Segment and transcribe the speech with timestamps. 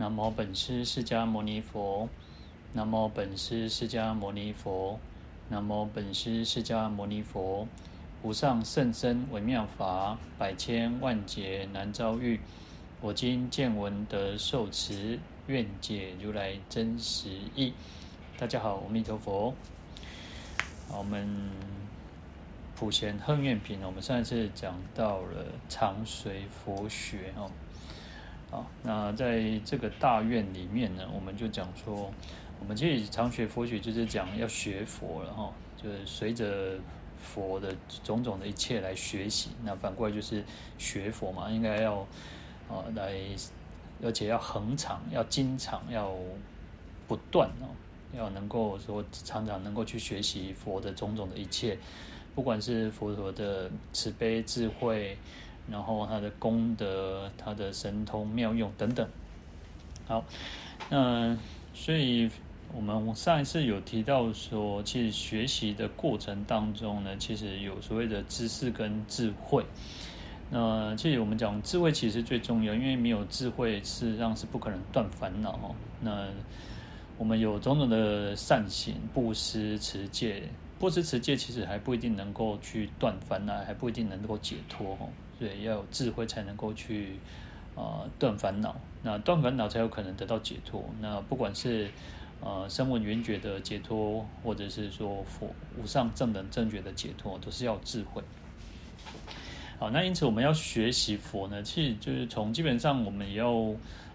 [0.00, 2.08] 南无本师释迦牟尼佛，
[2.72, 5.00] 南无本师释迦牟尼佛，
[5.48, 7.66] 南无本师释迦牟尼佛。
[8.22, 12.38] 无上甚深微妙法，百千万劫难遭遇。
[13.00, 17.74] 我今见闻得受持，愿解如来真实义。
[18.38, 19.52] 大家好，阿弥陀佛。
[20.96, 21.50] 我们
[22.76, 27.50] 普贤行愿品，我们上一次讲到了常随佛学哦。
[28.50, 32.12] 好，那在这个大愿里面呢，我们就讲说，
[32.60, 36.78] 我们其实常学佛学就是讲要学佛了哈，就是随着。
[37.20, 37.74] 佛的
[38.04, 40.44] 种种的一切来学习，那反过来就是
[40.78, 41.96] 学佛嘛，应该要
[42.68, 43.12] 啊来，
[44.00, 46.14] 而且要恒常，要经常，要
[47.08, 47.74] 不断哦，
[48.16, 51.76] 要能够说常常能够去学习佛的种种的一切，
[52.36, 55.18] 不管是佛陀的慈悲智慧，
[55.70, 59.08] 然后他的功德、他的神通妙用等等。
[60.06, 60.24] 好，
[60.90, 61.36] 那
[61.74, 62.30] 所以。
[62.74, 69.64] 我们上一次有提到说，其实学习的过程当中呢，其实有所谓的知识跟智慧。
[70.50, 75.74] 那其实我们讲智慧其实最重要，因为没有智慧，事实上是不可能断烦恼。
[76.02, 76.28] 那
[77.16, 80.42] 我们有种种的善行、布施、持戒，
[80.78, 84.92] 布施、持戒其实还不一定能够去断烦恼，还不一定能够解脱。
[85.00, 85.08] 哦
[85.46, 87.18] 以要有智慧才能够去
[87.76, 88.74] 啊断烦恼。
[89.02, 90.84] 那断烦恼才有可能得到解脱。
[91.00, 91.88] 那不管是
[92.40, 98.22] 呃，声闻缘觉的解脱，或者是说佛无上正等正觉的解脱，都是要智慧。
[99.80, 103.50] 好，那因此我们要学习佛呢，其实就是从基本上我们也要，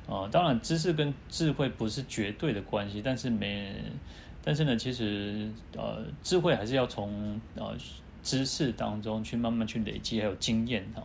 [0.07, 3.75] 呃，当然知识跟智慧不是绝对的关系，但是没，
[4.41, 7.75] 但是呢，其实呃，智慧还是要从呃
[8.23, 11.03] 知识当中去慢慢去累积，还有经验哈。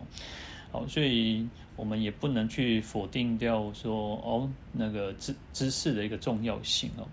[0.71, 7.09] 好，所以我们也不能去否定掉说哦，那个知知识的一个重要性哦。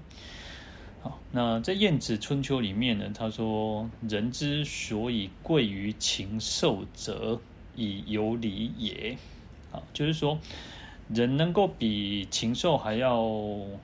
[1.01, 7.39] 好，那在《晏子春秋》里面呢，他说：“人之所以贵于禽兽者，
[7.75, 9.17] 以有礼也。”
[9.71, 10.39] 啊，就是说，
[11.09, 13.21] 人能够比禽兽还要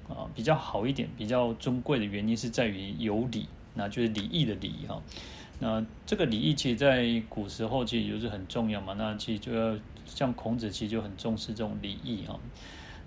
[0.09, 5.01] 啊比较好一点，比较尊贵的原因是在于有礼，那就是礼义的礼哈。
[5.63, 8.95] 那这个礼义其实，在古时候其实就是很重要嘛。
[8.97, 9.77] 那其实就要
[10.07, 12.33] 像孔子，其实就很重视这种礼义啊。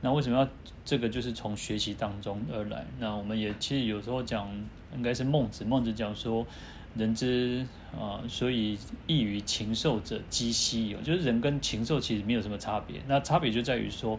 [0.01, 0.49] 那为什么要
[0.85, 1.09] 这个？
[1.09, 2.87] 就是从学习当中而来。
[3.01, 4.49] 那我们也其实有时候讲，
[4.95, 5.65] 应该是孟子。
[5.65, 6.47] 孟子讲说，
[6.95, 8.79] 人之啊，所以
[9.09, 13.03] 异于禽兽者，几希有，就是人跟禽兽其实没有什么差别。
[13.09, 14.17] 那差别就在于说，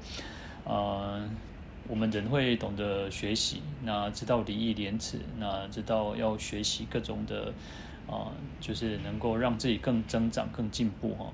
[0.66, 1.26] 呃，
[1.88, 7.54] 我们人会懂得学习，那知道礼义廉耻，那知道要学习各种的。
[8.08, 11.32] 啊，就是能够让自己更增长、更进步哈。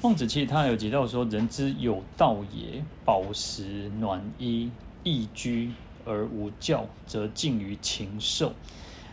[0.00, 4.68] 孟子其实他有提到说：“人之有道也，饱食暖衣，
[5.04, 5.70] 易居
[6.04, 8.52] 而无教，则近于禽兽。”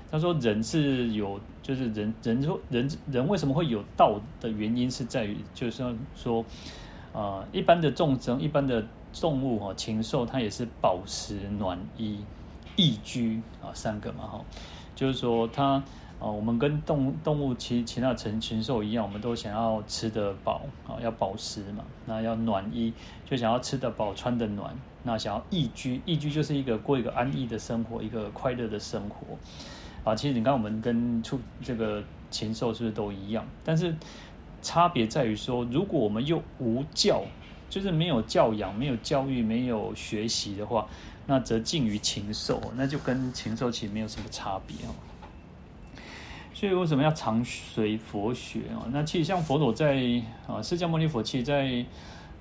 [0.10, 6.44] 他说：“人是有，就是人人说人人为什么会有道的原因，是在于就是说，
[7.14, 8.84] 啊，一般的众生、一般的
[9.22, 12.20] 动物哈，禽兽它也是饱食暖衣，
[12.76, 14.46] 易居啊，三个嘛哈，
[14.96, 15.84] 就是说它。”
[16.20, 21.84] 啊，我们跟动动物其其他成禽兽一样，我们都想要吃得饱啊，要饱食嘛。
[22.06, 22.94] 那要暖衣，
[23.26, 24.76] 就想要吃得饱、穿得暖。
[25.04, 29.38] 那想要易居，易居就是一个过一个安逸的生活，一个快乐的生活。
[30.04, 33.46] 啊，其实你看，我们跟畜这个禽兽是不是都一样？
[33.64, 33.96] 但是
[34.62, 37.24] 差别在于说，如果我们又无教，
[37.70, 40.86] 就是没有教养、没有教育、没有学习的话，
[41.28, 44.92] 那则近于禽兽，那就跟禽兽其实没有什么差别哦。
[46.60, 48.84] 所以为什么要常随佛学啊？
[48.92, 49.96] 那其实像佛陀在
[50.46, 51.86] 啊，释迦牟尼佛其实在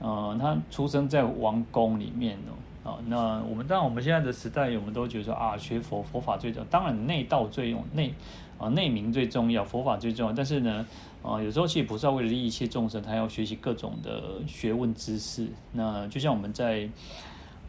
[0.00, 2.90] 呃，他出生在王宫里面哦。
[2.90, 8.12] 啊，那我们当然我们现在的时代，我们都觉得说啊，学佛佛法最重要，当然内道最用内
[8.58, 10.32] 啊内明最重要，佛法最重要。
[10.32, 10.84] 但是呢，
[11.22, 15.46] 啊，有时候其实菩萨为了利益一切众生，他要学习各种的学问知识。
[15.70, 16.88] 那就像我们在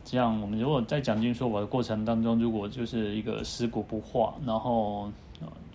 [0.03, 5.11] 这样，我们如果在讲经说法的过程当中，如果就是一个食古不化，然后。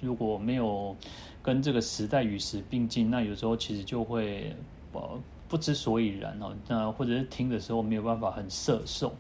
[0.01, 0.97] 如果没有
[1.43, 4.55] 跟这个时代与时并进，那有时候其实就会
[4.93, 6.55] 呃不知所以然哦。
[6.69, 9.15] 那或者是听的时候没有办法很摄受。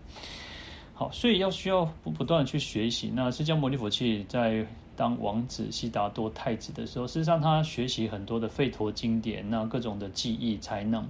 [0.92, 3.10] 好，所以要需要不不断的去学习。
[3.14, 4.64] 那释迦牟尼佛其实在
[4.94, 11.04] 当王子悉达多太子的时候，事实上他学习很多的吠陀经典，那各种的技艺才能。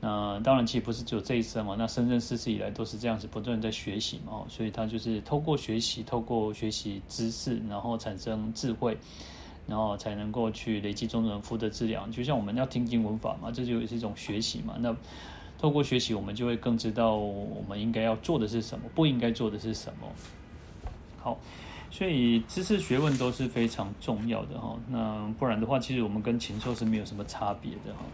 [0.00, 8.96] 那当然其实不是只有这一生嘛，那生生世世以来都是这样子不断在学习嘛，所以他就是透过学习，透过学习知识，然后产生智慧，
[9.66, 12.08] 然后才能够去累积中人福德资粮。
[12.12, 14.76] 就像我们要听经闻法嘛，这就是一种学习嘛。
[14.78, 14.96] 那
[15.58, 20.06] 透过学习，我们就会更知道我们应该要做的是什么，不应该做的是什么。
[21.20, 21.36] 好，
[21.90, 24.76] 所以知识学问都是非常重要的哈。
[24.88, 28.04] 那不然的话，其实我们跟禽兽是没有什么差别的哈。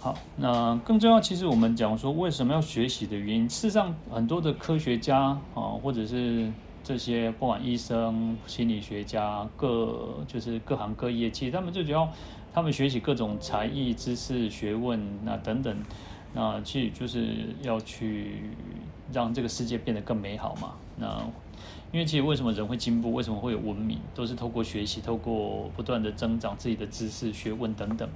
[0.00, 6.48] 好，那更重要，其实我们讲说为什么要学习的原因，事实上很多的科学家啊，或者是
[6.84, 12.08] 这些不管医生、心理学家，各就是各行各业，其实他们最主要，
[12.54, 15.76] 他们学习各种才艺、知识、学问，那等等，
[16.32, 18.42] 那其实就是要去
[19.12, 20.74] 让这个世界变得更美好嘛。
[20.96, 21.20] 那
[21.90, 28.08] 因为其实为什么人会进步，为什么会有文明，都是透过学习，透过不断的增长自己的知识、学问等等。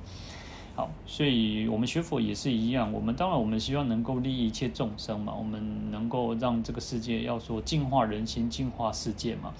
[0.74, 2.90] 好，所以我们学佛也是一样。
[2.94, 5.34] 我们当然，我们希望能够利益一切众生嘛。
[5.34, 9.52] 我们能够让这个世界要说净化人心、净化世界嘛。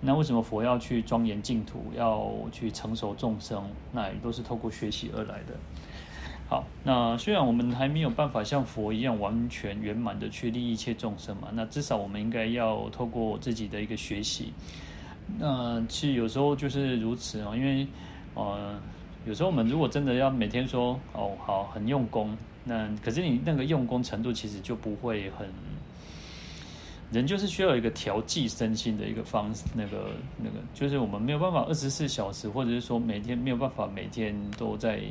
[0.00, 3.62] 那为什么佛要去庄严净土，要去成熟众生？
[3.92, 5.54] 那也都是透过学习而来的。
[6.48, 14.52] 好，那虽然我们还没有办法像佛一样完全圆满的去利益一切众生嘛，那至少我们应该要透过自己的一个学习。
[15.38, 17.86] 那其实有时候就是如此啊，因为
[18.34, 18.80] 呃。
[19.26, 25.48] 有时候我们如果真的要每天说哦好很用功，那可是你那个用功程度其实就不会很，
[27.10, 35.02] 人就是需要一个调剂身心的一个方式，那个那个就是我们没有办法二十四小时，或者是说每天没有办法每天都在，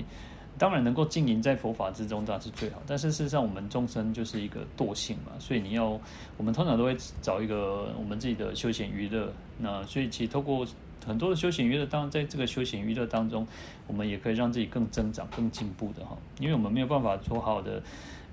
[0.58, 6.00] 当然能够经营在佛法之中当然是最好，但是事实上我们众生就是一个惰性嘛，所以你要
[6.38, 10.66] 我们通常都会找一个我们自己的休闲娱乐，那所以其实透过。
[11.06, 13.46] 很多的休闲娱乐，当然在这个休闲娱乐当中，
[13.88, 16.18] 我们也可以让自己更增长、更进步的哈。
[16.40, 17.82] 因为我们没有办法说好的，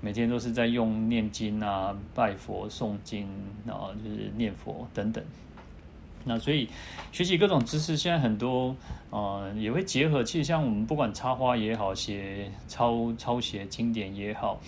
[0.01, 3.27] 每天都是在用念经啊、拜佛、诵经，
[3.65, 5.23] 然后就是念佛等等。
[6.25, 6.69] 那所以
[7.11, 8.73] 学习各种知识，现在很多
[9.09, 10.23] 呃也会结合。
[10.23, 14.59] 其实像我们不管插花也好，写抄抄写经典也好。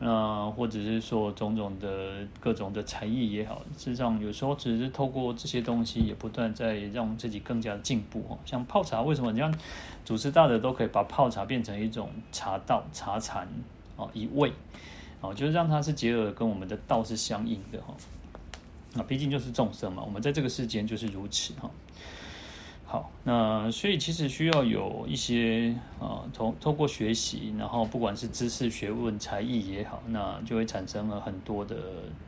[0.00, 8.36] 那或者是说种种的各种的才艺也好，事实上有时候只是透过这些东西，也不断在让自己更加进步哦。
[8.44, 9.54] 像泡茶，为什么你像
[10.04, 13.48] 主持大的都可以把泡茶变成一种茶道、茶禅
[13.96, 14.52] 哦，一味
[15.20, 17.94] 哦，就是让它是结合跟我们的道是相应的哈。
[18.94, 21.70] 那毕竟就是众生嘛，我们在这个世间就是如此哈。
[23.22, 31.76] 那所以其实需要有一些啊，通透过学习，然后不管是知识、学问、才艺也好，那就会产生了很多的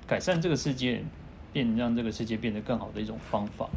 [0.06, 1.02] 改善这个世界，
[1.52, 3.68] 变让这个世界变得更好的一种方法。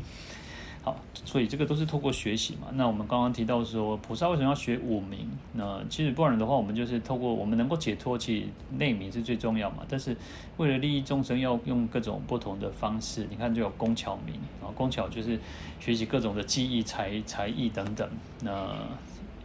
[0.82, 0.96] 好，
[1.26, 2.70] 所以这个都是透过学习嘛。
[2.74, 5.28] 那我们刚刚提到说，菩萨为什么要学五明？
[5.52, 8.46] 那其实不然的话，我们就是透过我们能够解脱，其实
[8.78, 9.80] 内明是最重要嘛。
[9.90, 10.16] 但是
[10.56, 13.28] 为了利益众生，要用各种不同的方式。
[13.30, 15.38] 你看，就有工巧明啊，工巧就是
[15.82, 18.10] 学习各种的技艺、才才艺等等。
[18.42, 18.52] 那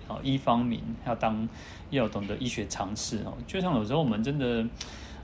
[0.06, 1.48] 啊，医方明要当
[1.90, 3.34] 要懂得医学常识哦。
[3.44, 4.64] 就像有时候我们真的。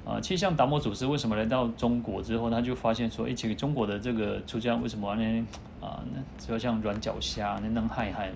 [0.02, 5.46] 啊，其实像达摩祖师为什么来到中国之后，他就发现说，哎，其实中国的这个出家为什么呢？
[5.80, 8.30] 啊，那只要像软脚虾，那能害害，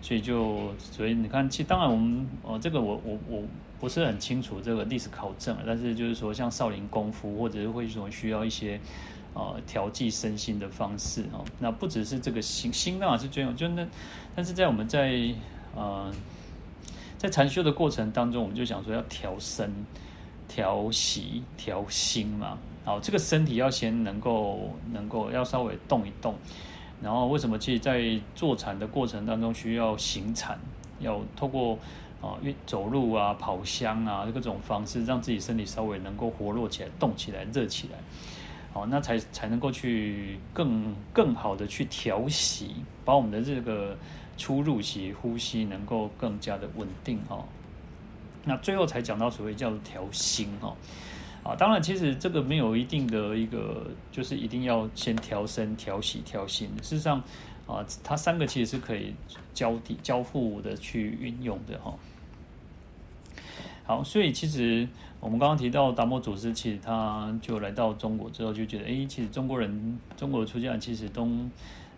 [0.00, 3.42] 所以就所以你看，其实当然我们哦，这个我我我
[3.80, 8.80] 不是很清楚这个历史考证，但是就是说像少林功夫或者是会说需要一些
[9.34, 13.86] 呃调剂身心的方式哦，那不只是这个心心当然是最重要，就那
[14.34, 15.34] 但是在我们在
[15.74, 16.12] 呃
[17.16, 19.72] 在禅修的过程当中，我们就想说要调身。
[20.48, 26.34] 调息调心嘛，好，这个身体要先能够能够要稍微动一动，
[27.02, 30.58] 然后为什么其实在坐禅的过程当中需要行禅，
[31.00, 31.76] 要透过
[32.20, 37.98] 啊运走路啊跑香啊各种方式，让自己身体稍微能够活络起来、动起来、热起来，
[38.72, 43.96] 好，那才才能够去更更好的去调息，把我们的这个
[44.38, 47.44] 出入息、呼吸能够更加的稳定哈。
[48.44, 50.72] 那最后才讲到所谓叫做调心哈，
[51.42, 56.68] 啊，当然其实这个没有一定的一个，就是一定要先调身、调息、调心。
[56.82, 57.22] 事实上，
[57.66, 59.14] 啊，它三个其实是可以
[59.52, 61.94] 交替、交互的去运用的哈。
[63.84, 64.88] 好，所以其实
[65.20, 71.28] 我们刚刚提到达摩祖师，其实他就来到中国之后，就觉得，哎，其实中国人、中国的出家人其实都。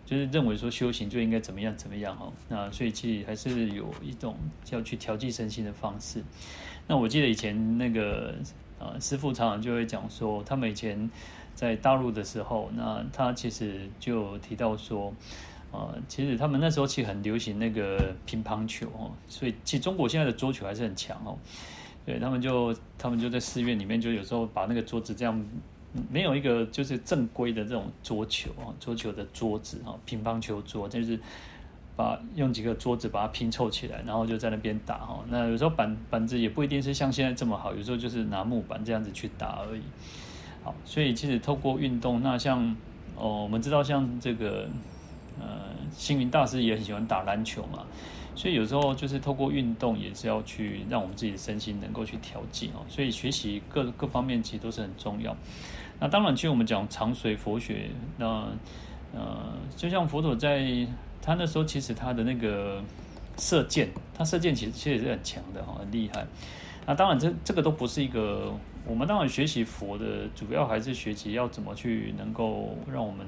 [0.07, 4.35] 就是认为说修行就应该怎么样怎么样哈，那所以其实还是有一种
[4.69, 6.23] 要去调剂身心的方式。
[6.85, 8.35] 那我记得以前那个
[8.79, 11.09] 呃师傅常常就会讲说，他们以前
[11.53, 15.13] 在大陆的时候，那他其实就提到说，
[15.71, 21.37] 呃，其实他们那时候其实很流行那个乒乓球哦，所以其实中国现在的桌球还是很强哦。
[22.05, 25.45] 对，他们就他们就在寺院里面，就有时候把那个桌子这样。
[26.11, 31.17] 没有一个就是正规的这种桌球啊，桌球的桌子啊，乒乓球桌就是
[31.95, 35.23] 把用几个桌子把它拼凑起来，然后就在那边打哈。
[35.29, 39.81] 那有时候板板子也不一定是像现在这么好，有时候就是拿木板这样子去打而已。
[40.61, 42.75] 好，所以其实透过运动，那像
[43.15, 44.67] 哦，我们知道像这个
[45.39, 45.47] 呃，
[45.91, 47.85] 星云大师也很喜欢打篮球嘛，
[48.35, 52.83] 所以有时候就是透过运动也是要去让我们自己的身心能够去调剂哦。
[52.89, 55.33] 所以学习各各方面其实都是很重要。
[55.99, 58.47] 那当然，其实我们讲常随佛学，那
[59.13, 60.85] 呃，就像佛陀在。
[61.25, 62.83] 他那时候其实他的那个
[63.39, 66.23] 射箭，他射箭其实其实也是很强的哈，很厉害。
[66.85, 68.53] 那当然这这个都不是一个，
[68.85, 73.25] 我们当然学习佛的主要还是学习要怎么去能够让我们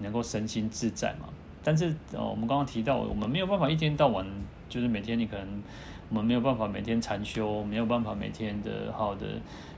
[0.00, 1.28] 能够身心自在嘛。
[1.62, 4.26] 但是呃，我们刚刚提到，我们没有办法一天到晚
[4.68, 5.62] 就是每天你可能
[6.08, 9.26] 我们没有办法每天禅修，没有办法每天的好的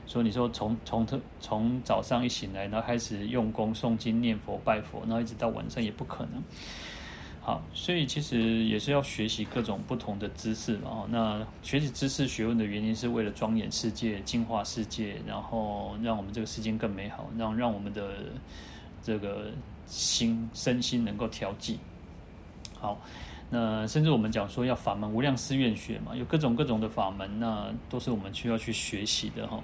[0.07, 6.41] 说，你说从从特从早上一醒来，然后开始用功诵经念佛拜佛，然后一直到晚上也不可能。
[7.45, 11.05] 好，所以其实也是要学习各种不同的知识嘛。
[11.09, 18.15] 那学习知识学问的原因是为了庄严世界、净化世界，然后让我们这个世界更美好，让让我们的
[19.03, 19.51] 这个
[19.85, 21.77] 心身心能够调剂。
[22.79, 22.97] 好，
[23.49, 29.59] 那甚至我们讲说要法门无量誓愿学嘛，有各种各种的法门，那都是我们需要去学习的哈。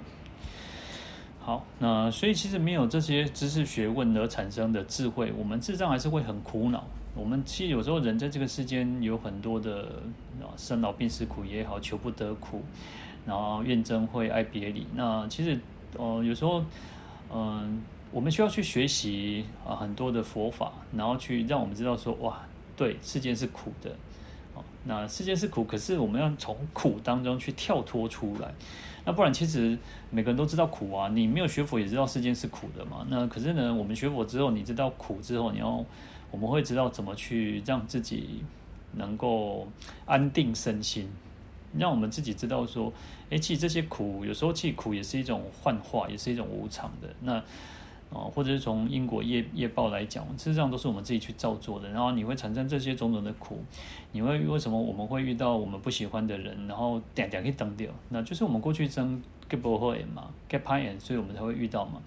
[1.38, 6.84] 好，那所以其实没有这些知识学问而产生的智慧，我们智障还是会很苦恼。
[7.20, 9.82] 我们其实有时候人在这个世间有很多的
[10.40, 12.62] 啊生老病死苦也好，求不得苦，
[13.26, 14.86] 然后怨憎会爱别离。
[14.94, 15.60] 那其实
[15.98, 16.64] 呃有时候
[17.32, 22.40] 嗯、我们需要去学习啊很多的佛法，然后去让我们知道说哇，
[22.74, 23.94] 对，世间是苦的。
[24.84, 28.52] 那世间是苦，可是我们要从苦当中去跳脱出来。
[29.04, 29.78] 那不然，其实
[30.10, 31.08] 每个人都知道苦啊。
[31.10, 33.06] 你没有学佛也知道世间是苦的嘛。
[33.10, 35.84] 那可是呢，我们学佛之后，你知道苦之后，你要
[36.30, 38.42] 我们会知道怎么去让自己
[38.92, 39.68] 能够
[40.06, 41.08] 安定身心，
[41.76, 42.92] 让我们自己知道说，
[43.30, 47.08] 哎，其实这些苦有时候其实苦也是一种幻化，也是一种无常的。
[47.20, 47.42] 那
[48.10, 51.88] 哦，或者是从因果业业报来讲，事实上都是我们自己去造作的。
[51.90, 53.62] 然后你会产生这些种种的苦，
[54.10, 62.02] 你会为什么我们会遇到我们不喜欢的人，然后点点可以等掉，那就是我们过去生结不好缘嘛，结歹缘，所以我们才会遇到嘛。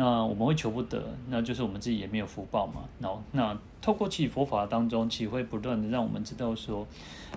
[0.00, 2.84] 那我们会求不得，那就是我们自己也没有福报嘛。
[3.00, 6.86] 然后那透过其佛法当中，其会不断的让我们知道说，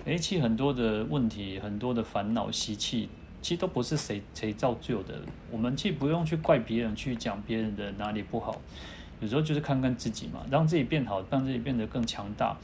[0.04, 3.08] 诶，其实很多的问题，很多的烦恼习气。
[3.40, 8.56] 其实都不是谁谁造就的，我们其实不用去怪别人，去讲别人的哪里不好，
[9.18, 12.56] 有时候就是看看自己嘛，让自己变好，让自己变得更强大。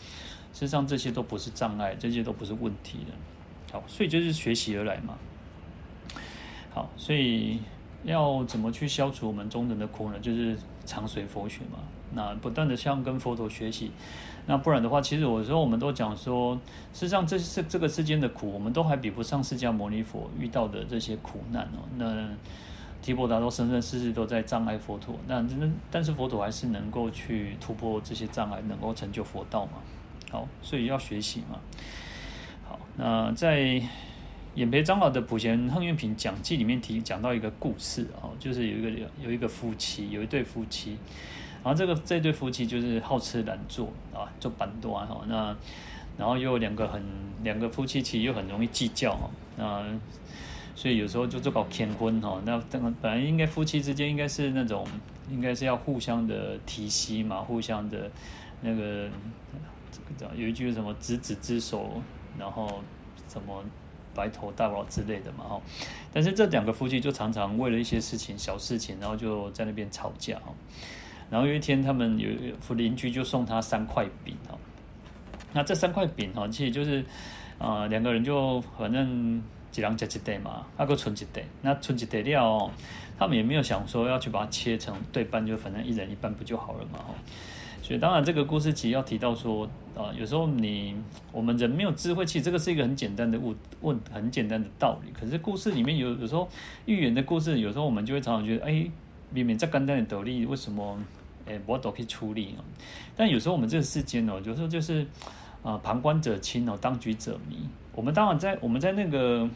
[0.52, 3.72] 事实上，这些都不是障碍，这些都不是问题的。
[3.72, 5.18] 好，所以就是学习而来嘛。
[6.72, 7.58] 好，所以
[8.04, 10.18] 要怎么去消除我们中人的苦呢？
[10.20, 11.78] 就是常随佛学嘛，
[12.14, 13.90] 那不断的向跟佛陀学习。
[14.46, 16.58] 那不然的话，其实有时候我们都讲说，
[16.94, 21.84] 实际上这是这个世间的苦，我们都还比不上释迦牟尼佛遇到的这些苦难哦。
[21.98, 22.26] 那
[23.02, 29.72] 提婆达多生生世世都在障碍佛陀，那真的但是佛陀还是能够去突破这些障碍，能够成就佛道嘛。
[30.30, 31.58] 好，所以要学习嘛。
[32.66, 33.82] 好，那在
[34.58, 40.98] 演培长老的《普贤行愿品讲记》里面提讲到一个故事啊，就是有一个有一个夫妻，有一对夫妻。
[41.62, 45.20] 然后这个这对夫妻就是好吃懒做啊，做板多哈。
[45.28, 45.56] 那
[46.18, 47.00] 然后又两个很
[47.44, 49.30] 两个夫妻其实又很容易计较哈。
[49.56, 49.84] 那
[50.74, 52.42] 所以有时候就做搞天婚哈。
[52.44, 54.84] 那这个本来应该夫妻之间应该是那种
[55.30, 58.10] 应该是要互相的提携嘛，互相的
[58.62, 59.08] 那个
[59.92, 62.02] 这个叫有一句什么执子之手，
[62.36, 62.82] 然后
[63.28, 63.62] 什么
[64.18, 65.60] 白头到老之类的嘛哈。
[66.12, 70.52] 但是这两个夫妻就常常为了一些事情小事情，然后就在那边吵架哈。
[71.30, 72.28] 然后有一天，他们有
[72.74, 74.58] 邻居就送他三块饼哈。
[75.52, 77.04] 那这三块饼哈，其实就是
[77.58, 82.70] 啊、两个人就反正几两吃一袋嘛，那个存一袋，那存一袋料，
[83.18, 87.14] 他们也没有想说要去把它切成对半，就反正一人一半不就好了嘛哈。
[87.88, 89.66] 所以当然这个故事其实要提到说
[89.96, 90.94] 啊、有时候你
[91.32, 95.10] 我们人没有智慧，其实这个是一个很简单的问问很简单的道理。
[95.18, 96.46] 可是故事里面有有时候
[96.84, 98.86] 寓言的故事，有时候我们就会常常觉得，哎，
[99.32, 100.98] 明明这简单的道理，为什么？
[101.46, 102.62] 诶，我都可以处理哦。
[103.16, 105.06] 但有时候我们这个世间哦，有时候就是
[105.62, 107.56] 啊、旁观者清哦，当局者迷。
[107.94, 109.48] 我们当然在我们在那个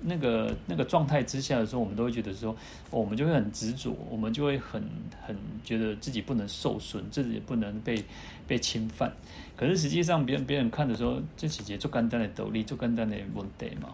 [0.00, 2.56] 那个那个状态之下的时候，我们都会觉得说，
[2.90, 4.82] 我们就会很执着，我们就会很
[5.26, 8.04] 很觉得自己不能受损，自己也不能被
[8.46, 9.12] 被侵犯。
[9.56, 13.88] 可是实际上，别人别人看的时候，这几节做简单的斗笠，做简单的问题嘛，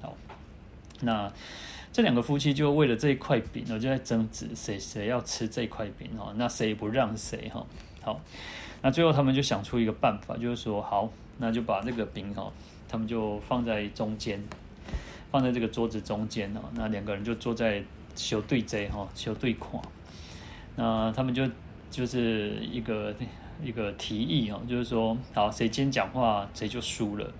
[0.00, 0.14] 好，
[1.00, 1.32] 那。
[1.90, 7.66] 这两个夫妻就为了这一块饼，就在争执谁谁要吃这块饼哈，那谁也不让谁哈？
[8.02, 8.20] 好，
[8.82, 12.52] 那最后他们就想出一个办法，就是说好，那就把这个饼哈，
[12.86, 14.40] 他们就放在中间，
[15.30, 16.60] 放在这个桌子中间哦。
[16.74, 17.82] 那两个人就坐在
[18.14, 19.82] 小对这哈，小对框。
[20.76, 21.48] 那他们就
[21.90, 23.14] 就是一个
[23.62, 27.30] 一个提议哦，就是说好，谁先讲话谁就输了。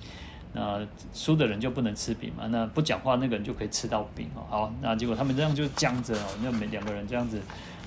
[0.54, 0.80] 那
[1.12, 2.46] 输的人就不能吃饼嘛？
[2.48, 4.42] 那不讲话那个人就可以吃到饼哦。
[4.48, 7.40] 好，那结果他们这样就僵着哦，那每两个人这样子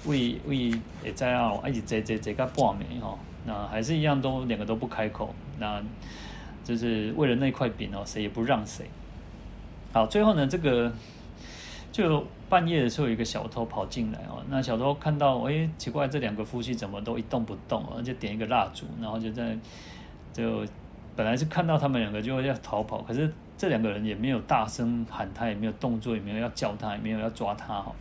[0.06, 0.72] 为为
[1.04, 5.82] 也在啊，一直这这这个半暝哦，那还是一样都两个都不开口，那
[6.64, 8.86] 就是为了那块饼哦，谁也不让谁。
[9.94, 10.92] 好，最后呢，这个
[11.92, 14.44] 就半夜的时候，有一个小偷跑进来哦。
[14.50, 18.02] 那小偷看到，哎，奇怪，这两个夫妻怎么都一动不动哦？
[18.02, 19.58] 就点一个蜡烛，然后就在
[20.34, 20.66] 就。
[21.14, 27.94] 本来是看到他们两个就要逃跑，可是这两个人也没有大声喊他，也没有动作，也没有要叫他，也没有要抓他哈。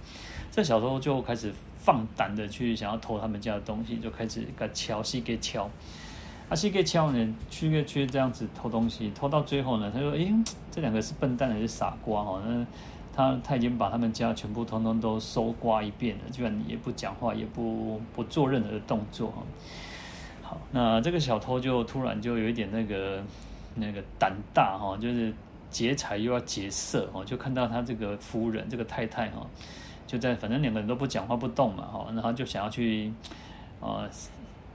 [0.53, 5.69] 这小偷就开始放胆的去想要偷他们家的东西，就开始给敲，西给敲，
[6.51, 10.35] 他啊西给敲人，去个去这样子偷东西，偷到最后呢，他说：“诶，
[10.69, 12.43] 这两个是笨蛋还是傻瓜哈？
[12.45, 12.67] 那
[13.15, 19.43] 他他已经把他们家全部通通都搜刮一遍了，居然也不讲话，也不不做任何的动作哈。”
[20.43, 23.23] 好，那这个小偷就突然就有一点那个
[23.77, 25.33] 那个胆大哈，就是
[25.71, 29.47] 劫财又要劫色哦，就看到他这个夫人这个太太哈，
[30.05, 33.13] 就在反正两个人都不讲话不动嘛哈，然后就想要去
[33.81, 34.11] 啊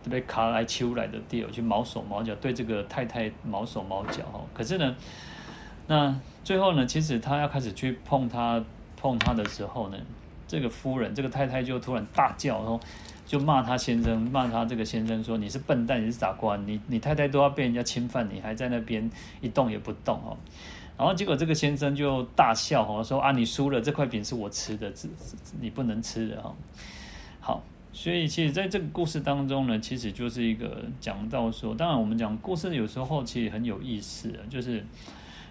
[0.06, 4.96] 这边卡来秋来的地儿去毛手毛脚对这个太太毛手毛脚哈，可是呢，
[5.88, 8.64] 那最后呢，其实他要开始去碰他
[8.96, 9.98] 碰他的时候呢，
[10.48, 12.80] 这个夫人这个太太就突然大叫然后。
[13.28, 19.10] 就骂他先生，骂他这个先生说，你是笨蛋，你是傻瓜，你你太太都要被人家侵犯，你还在那边
[19.42, 20.38] 一动也不动哦。
[20.96, 24.94] 然后结果这个先生就大笑哦，说啊，你输了，这块饼是我吃的，
[25.60, 26.54] 你不能吃的哈。
[27.96, 34.86] 所以其实在这个故事当中呢，其实就是一个讲到说，当然我们讲故事有时候其实很有意思，就是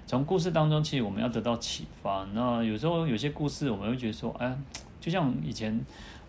[0.07, 2.29] 从故事当中其实我们要得到启发。
[2.35, 4.55] 那有时候有些故事我们会觉得说，哎，
[5.01, 5.81] 就像以前。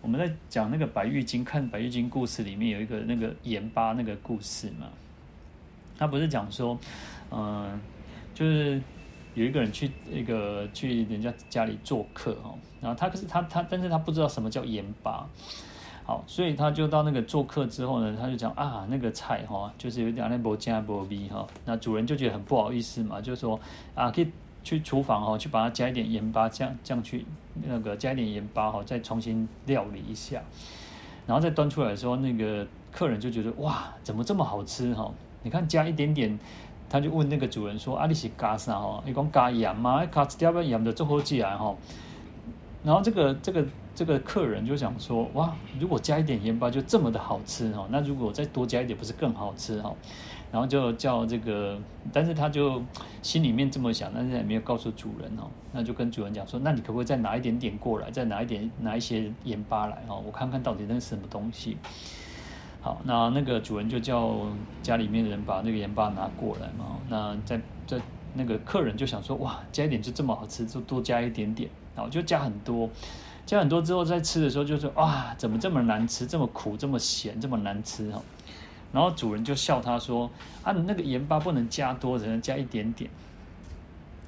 [0.02, 4.86] 我们在讲那个白玉京，看白玉京故事里面有一个那个盐巴那个故事嘛，
[5.98, 6.78] 他不是讲说，
[7.32, 7.80] 嗯、
[8.32, 8.80] 就是
[9.34, 15.26] 有一个人去那个去人家家里做客哦，然后他可是他他，但是他不知道什么叫盐巴，
[16.06, 23.58] 好，所以他就到那个做客之后呢，他就讲啊，那个菜哈，就是有点那不加不味哈，那主人就觉得很不好意思嘛，就说
[23.94, 24.30] 啊可以。
[24.66, 27.24] 去厨房哦，去把它加一点盐巴酱酱去
[27.62, 30.42] 那个加一点盐巴哈，再重新料理一下，
[31.24, 35.08] 然后再端出来的时候，那个客人就觉得哇，怎么这么好吃哈？
[35.44, 36.36] 你看加一点点，
[36.90, 39.00] 他就问那个主人说：“啊，你是加啥哈？
[39.06, 40.04] 你讲加盐吗？
[40.06, 41.72] 加一点盐的做好起来哈。”
[42.86, 47.84] 然后这个这个这个客人就想说：“哇，如果加一点盐巴就这么的好吃哈？
[47.90, 49.92] 那如果再多加一点，不是更好吃哈？”
[50.52, 51.76] 然后就叫这个，
[52.12, 52.80] 但是他就
[53.22, 55.50] 心里面这么想，但是也没有告诉主人哦。
[55.72, 61.76] 那就跟主人讲说：“那你可不可以再拿一点点过来，再拿一点拿一些盐巴来哦，我看看到底那是什么东西。”
[62.80, 64.46] 好，那那个主人就叫
[64.80, 67.00] 家里面的人把那个盐巴拿过来嘛。
[67.08, 68.00] 那在在
[68.34, 72.88] 那个客人就想说：“哇，加一点就这么好吃，就多加一点点。”好，就加很多，
[73.44, 78.22] 加很多之后在吃的时候就说：“哇，怎么这么难吃，这么苦，这么咸，这么难吃哈。”
[78.92, 80.30] 然后主人就笑他说
[80.62, 83.10] ：“啊，那个盐巴不能加多，只能加一点点。”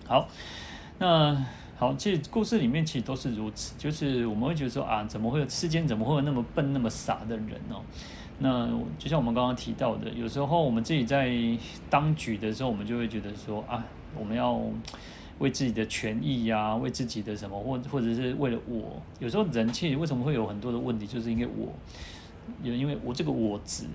[0.06, 0.26] 好，
[0.98, 1.44] 那
[1.78, 7.82] 好，其实故事里面其实都是如此，就是我们会觉得说啊，怎么会有世间怎么会有那么笨、那么傻的人哦？
[8.40, 11.30] 那就像我们刚刚提到的，有时候我们自己在
[11.90, 13.84] 当局的时候，我们就会觉得说啊，
[14.18, 14.60] 我们要
[15.38, 19.00] 为自己的权益呀、为自己的什么，或或者是为了我。
[19.18, 21.72] 有时候人气为什么会有很多的问题，就是因为我，
[22.62, 23.86] 有因为我这个我执。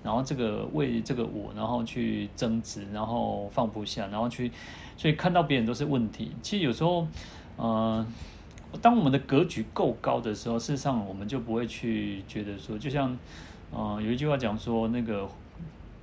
[0.00, 4.50] 然后这个为这个我，然后去争执，然后放不下，然后去，
[4.96, 6.30] 所以看到别人都是问题。
[6.40, 7.06] 其实有时候，
[7.56, 8.06] 呃，
[8.80, 13.18] 当我们的格局够高的时候，事实上我们就不会去觉得说，就像，
[13.72, 15.28] 呃，有一句话讲说，那个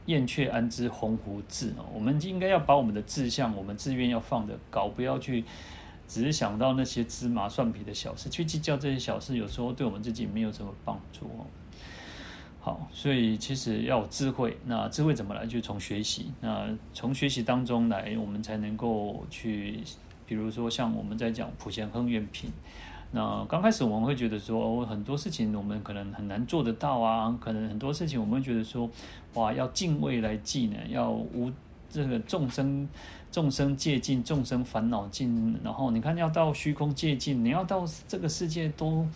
[0.06, 5.44] 燕雀安知鸿鹄志哦，我们应该要把我们的志向，我们志愿要放得高，不要去
[6.08, 11.46] 只是想到那些芝麻蒜皮的小事，去计较这些小事，有时候对我们自己没有什么帮助哦。
[12.62, 14.58] 好，所以其实要有智慧。
[14.66, 15.46] 那智慧怎么来？
[15.46, 16.32] 就从学习。
[16.42, 19.80] 那从学习当中来，我们才能够去，
[20.26, 22.52] 比如说像我们在讲普贤亨愿品。
[23.16, 27.36] 那刚开始我们会觉得说，很多事情我们可能很难做得到啊。
[27.40, 28.90] 可能很多事情我们会觉得说，
[29.36, 31.50] 哇，要敬畏来记呢，要无
[31.90, 32.88] 这个众生
[33.32, 35.58] 众生戒尽，众生烦恼尽。
[35.64, 39.08] 然后你看，要到虚空界尽，你要到这个世界都。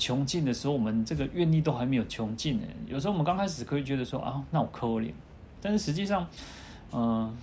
[0.00, 2.66] 穷尽的时候，我们这个愿力都还没有穷尽呢。
[2.86, 5.10] 有时候我们刚开始可以觉得说啊，那我可怜，
[5.60, 6.24] 但是实际上，
[6.92, 7.36] 嗯、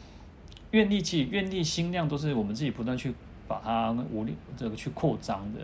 [0.71, 3.13] 愿力气、愿力心量都是我们自己不断去
[3.47, 5.59] 把它无力这个去扩张的。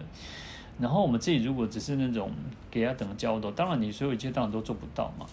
[0.79, 2.31] 然后我们自己如果只是那种
[2.69, 5.25] 给他等教的，当然你所有一切当然都做不到嘛。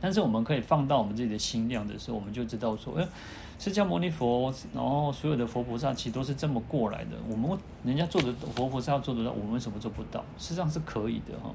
[0.00, 3.08] 但是我们可以放到我们自己的心量的时候，我们就知道说，哎，
[3.58, 7.12] 释迦牟尼佛，然后所有的佛菩萨其实都是这么过来的。
[7.28, 10.20] 我们人家做的佛菩萨做得到，我们为什么做不到？
[10.36, 11.50] 事实上是可以的哈。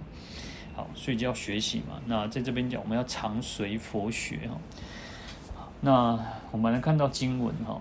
[0.75, 2.01] 好，所以就要学习嘛。
[2.07, 4.57] 那在这边讲，我们要常随佛学哈。
[5.81, 6.19] 那
[6.51, 7.79] 我们来看到经文哈，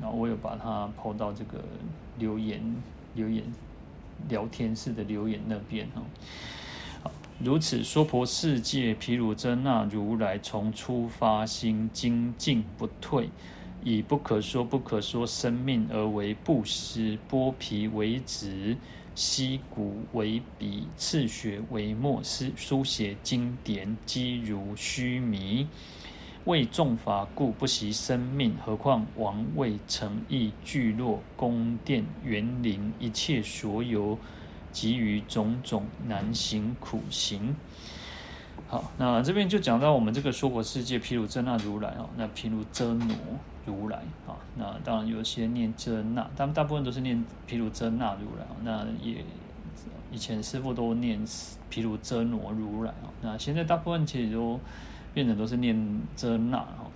[0.00, 1.62] 然后我有把它抛到这个
[2.18, 2.60] 留言
[3.14, 3.44] 留言。
[4.30, 6.00] 聊天室的留言那边哈，
[7.02, 13.28] 好，如此说婆世界，毗卢遮那如来从初发心，精进不退，
[13.84, 18.78] 以不可说不可说生命而为布施，剥皮为纸，
[19.14, 25.66] 析骨为笔，刺血为墨，是书写经典，积如须弥。
[26.46, 34.16] 为众法故不惜生命，何况王位、城邑、聚落、宫殿、园林，一切所有，
[34.72, 37.56] 给予种种难行苦行。
[38.68, 43.08] 好，那这边就讲到我们这个娑婆世界，毗卢遮那如来啊，那毗卢遮那
[43.64, 43.96] 如来
[44.28, 48.46] 啊，那当然有些念遮那，但大部分都是念毗卢遮那如来。
[48.62, 49.24] 那也
[50.12, 51.20] 以前师父都念
[51.68, 54.60] 毗卢遮那如来啊，那现在大部分其实都。
[55.16, 55.74] 变成都是念
[56.14, 56.90] 遮那哈，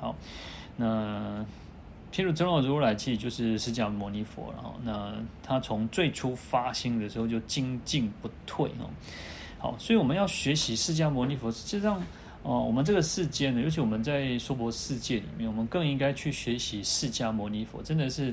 [0.00, 0.14] 好，
[0.76, 1.44] 那
[2.12, 8.86] 毗卢遮那如来其实就是释迦牟尼佛，然后那他从最初发心的时候就精进不退哦，
[9.58, 12.00] 好，所以我们要学习释迦牟尼佛，实际上
[12.44, 18.32] 哦，我们这个世界呢，尤其我们在娑婆世界里面，我们更应该去学习释迦牟尼佛，真的是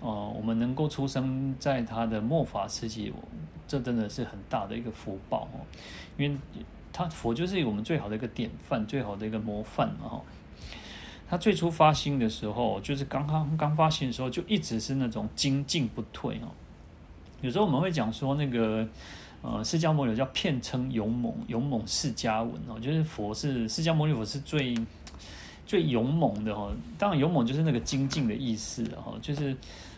[0.00, 3.12] 哦，我们能够出生在他的末法时期，
[3.68, 5.60] 这真的是很大的一个福报哦，
[6.16, 6.38] 因为。
[6.96, 10.22] 他佛就是我们最好的一个典范，最好的一个模范嘛哈。
[11.28, 16.46] 他最初发心的时候，就是刚刚刚发心的时候，就一直是那种精进不退哦。
[17.40, 18.86] 有时候我们会讲说，那个
[19.42, 24.76] 呃，释迦牟尼叫片称勇猛，勇猛释迦文哦，就是佛是释迦牟尼佛是最
[25.66, 26.70] 最勇猛的哈。
[26.96, 29.56] 当然，勇猛就是那个精进的意思哈，就是。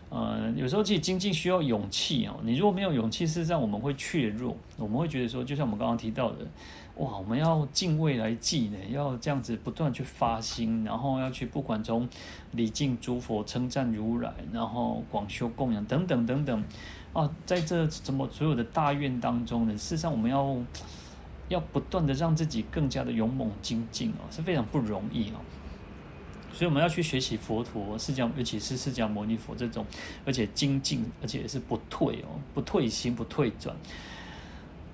[0.09, 2.37] 呃，有时候其实精进需要勇气哦。
[2.45, 6.47] 你如果没有勇气，事实上我们会怯弱，我们会觉得说，就像我们刚刚提到的，
[6.97, 12.09] 哇，我们要敬畏来记呢，要这样子不断去发心，然后要去不管从
[12.53, 16.65] 礼敬诸佛、称赞如来，然后广修供养等等等等
[17.13, 20.57] 啊，在这怎么所有的大愿当中呢，事实上我们要
[21.49, 25.41] 要不断的让自己更加的勇猛精进哦，是非常不容易哦。
[26.53, 29.85] 所以我们要去学习佛陀，释迦，尤其是释迦牟尼佛这种，
[30.25, 33.77] 而且精进，而且是不退哦，不退心，不退转。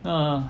[0.02, 0.48] 那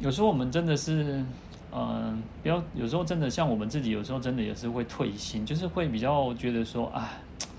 [0.00, 1.24] 有时候我们真的是，
[1.72, 7.12] 嗯，不要，有时候真的像我们自己，有时候真的也是会退心，就是会比较觉得说，啊，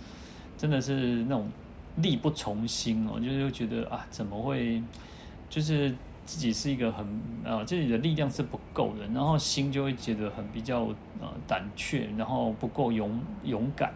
[0.58, 1.48] 真的是那种
[1.98, 4.82] 力不从心哦，就是觉得啊，怎么会，
[5.50, 5.94] 就是。
[6.24, 7.06] 自己是一个很
[7.44, 10.84] 呃，自己的力量是不够的，然后心就会觉得很比较
[11.20, 13.92] 呃胆怯，然后不够勇勇敢。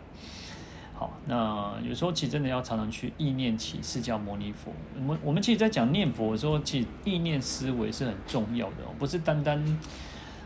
[0.97, 4.71] 好，那有时候其实真的要常常去意念起释迦牟尼佛。
[4.95, 9.62] 我们我们其实，在讲念佛的时候，其实意念思维是很重要的，不是单单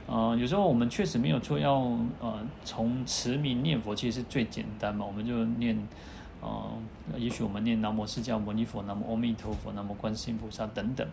[0.08, 1.76] 呃，有时候我们确实没有错要
[2.20, 5.88] 呃从持名念佛，其实是最简单嘛，我们就念
[6.42, 6.68] 呃，
[7.16, 11.08] 也许我们念南无释迦牟尼佛，南无阿弥陀佛，南无观世音菩萨等等。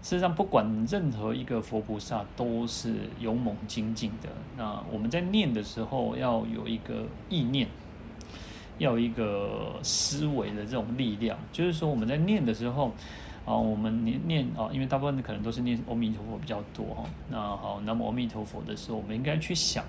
[0.00, 4.28] 事实上，不管任何一个佛菩萨都是勇猛精进的。
[4.56, 7.66] 那我们在念的时候，要有一个意念，
[8.78, 11.38] 要一个思维的这种力量。
[11.52, 12.92] 就是说，我们在念的时候，
[13.44, 17.04] 啊，我们念念啊，因为大部分可能都是念阿弥陀佛比较多哈。
[17.30, 19.84] 那好，那么阿弥陀佛的时候，我们应该去想，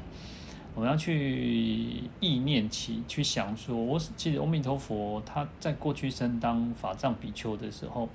[0.76, 8.10] 我们要去意念起，去想说，我其实阿弥陀佛他在过去生当法藏比丘的时候。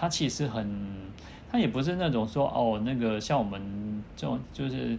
[0.00, 0.86] 他其实很，
[1.50, 4.96] 他也不是那种说哦，那个像我们这种就是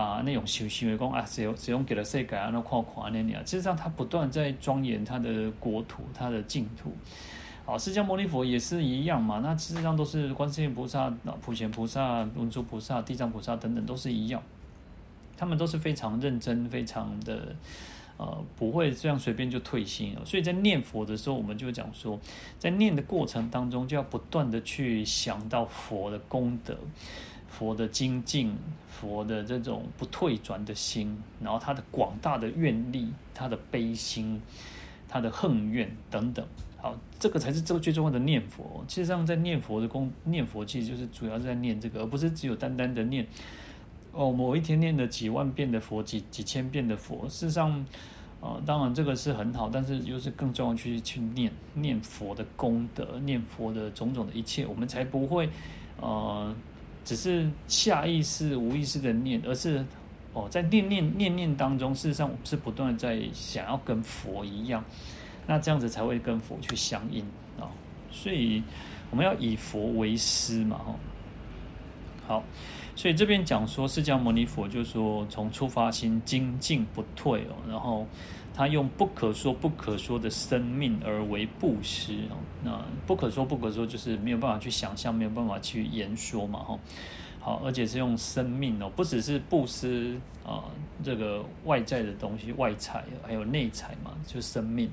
[0.00, 6.92] 啊那种修行为工啊，使用使用给了谁改啊那框框那样，实上他不断在庄严他的国土，他的净土。
[7.66, 14.40] 好，释迦牟尼佛也是一样嘛，那事实上都是观世音菩萨、普贤菩萨、文殊菩萨、地藏菩萨等等都是一样，
[15.36, 17.56] 他们都是非常认真，非常的。
[18.20, 20.12] 呃，不会这样随便就退心。
[20.24, 22.18] 所以在念佛的时候，我们就讲说，
[22.58, 26.76] 在念的过程当中，就要不断的去想到佛的功德、
[27.48, 28.54] 佛的精进、
[28.88, 34.40] 佛的这种不退转的心，然后他的广大的愿力、他的悲心、
[35.08, 36.46] 他的恨怨等等。
[36.76, 36.96] 好。
[37.20, 38.84] 这个才是这个最重要的念佛。
[38.86, 43.26] 其实上，在念佛的功念佛，其实就是主要是在念这个，而不是只有单单的念
[44.12, 47.28] 哦，某一天念了几万遍的佛，几几千遍的佛。
[47.28, 47.84] 事实上，
[48.40, 55.50] 呃，当然这个是很好，但是又是更重要去去念念佛的功德，念佛的种种的一切，我们才不会
[56.00, 56.54] 呃，
[57.08, 59.82] 只是下意识、无意识的念，而是
[60.34, 64.84] 哦，在念念念念当中，事实上我们是不断在想要跟佛一样。
[65.46, 67.24] 那这样子才会跟佛去相应
[67.58, 67.72] 啊，
[68.10, 68.62] 所以
[69.10, 70.94] 我们要以佛为师嘛，哈。
[72.26, 72.44] 好，
[72.94, 78.06] 所以这边讲说，释迦牟尼佛就说，从初发心精进不退哦，然后
[78.58, 82.36] 他用不可说不可说的生命而为布施哦。
[82.64, 86.76] 那不可说不可说就是没有办法去想象，没有办法去言说嘛，哈。
[87.38, 90.64] 好，而且是用生命哦，不只是布施啊，
[91.04, 94.90] 这个外在的东西外财，还有内财嘛，就生命。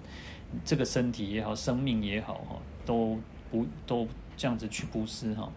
[0.64, 3.18] 这个身体也好，生命也好，哈，都
[3.50, 5.52] 不都这样子去布施哈。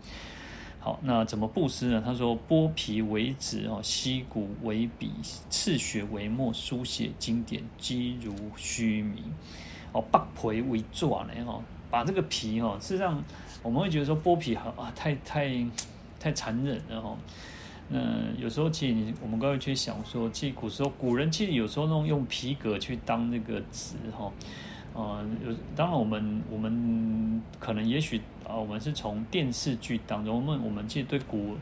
[1.02, 2.02] 那怎么布施呢？
[2.04, 5.10] 他说：剥皮为纸哦，吸骨为笔，
[5.50, 9.22] 刺血为墨，书写经典，积如须弥。
[9.92, 11.44] 哦，剥皮为爪呢？
[11.44, 13.22] 哈，把这个皮哈，事实上
[13.62, 15.66] 我们会觉得说剥皮好啊，太太
[16.20, 17.16] 太残忍了哈。
[17.90, 24.30] 嗯，有时候其实我们刚才去想说，其实古时候古人其实有时候那种用皮革去当那个纸哈。
[24.94, 31.56] 呃，有当然，我们我们可能也许啊，我们是从电视剧当中，我们我们其实对古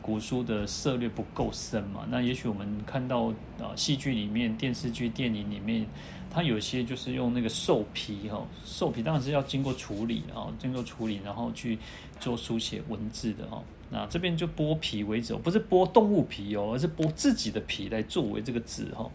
[0.00, 2.06] 古书的涉猎不够深嘛。
[2.08, 3.26] 那也许我们看到
[3.60, 5.86] 啊，戏剧里面、电视剧、电影里面，
[6.30, 11.78] 它有些就是用那个兽皮哈，兽皮当然是要经过处理啊，经过处理然后去
[12.18, 13.62] 做书写文字的哈。
[13.90, 19.10] 那这边就剥皮为纸，不是剥动物皮哦，而是剥自己的皮来作为这个纸哈。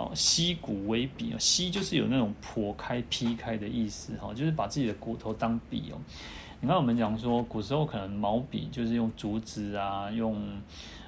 [0.00, 6.00] 哦，吸骨为笔啊，吸就是有那种破开、劈开的意思哈，就是把自己的骨头当笔哦。
[6.58, 10.42] 你看我们讲说，古时候可能毛笔就是用竹子啊，用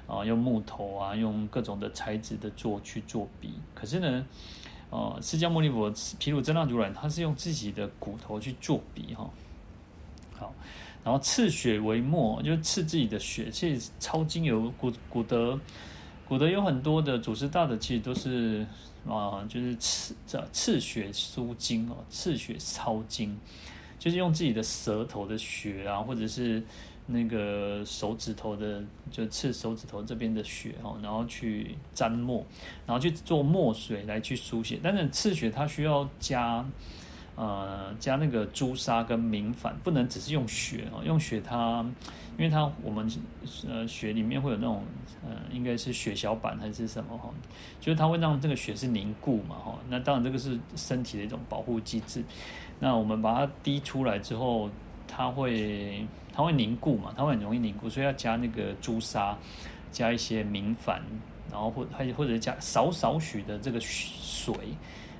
[0.05, 3.55] 啊用木头啊，用各种的材质的做去做笔。
[3.73, 4.23] 可是呢，
[4.91, 9.27] 呃，释迦牟尼佛毗卢遮那如来，他是用自己的骨头去做笔哈。
[10.37, 10.53] 好，
[11.03, 15.59] 然后刺血为墨，就是刺自己的血，其实抄经由古古德。
[16.33, 18.65] 古德有很多的祖师大德，其实都是
[19.07, 23.37] 啊，就是刺这刺血书经哦，刺血抄经，
[23.99, 26.63] 就是用自己的舌头的血啊，或者是
[27.05, 32.43] 那个手指头的，就刺手指头这边的血哦，然后去沾墨，
[32.87, 34.79] 然后去做墨水来去书写。
[34.81, 36.65] 但是刺血它需要加
[37.35, 41.85] 呃加那个朱砂跟明矾，不能只是用血哦，用血它。
[42.37, 43.07] 因为它我们
[43.69, 44.83] 呃血里面会有那种
[45.23, 47.29] 呃应该是血小板还是什么哈，
[47.79, 52.23] 就是它会让这个血是凝固嘛哈，那当然这个是身体的一种保护机制。
[52.79, 54.69] 那我们把它滴出来之后，
[55.07, 59.37] 它会它会凝固嘛，它会很容易凝固，所以要加那个朱砂，
[59.91, 60.99] 加一些明矾，
[61.51, 64.55] 然后或还或者加少少许的这个水，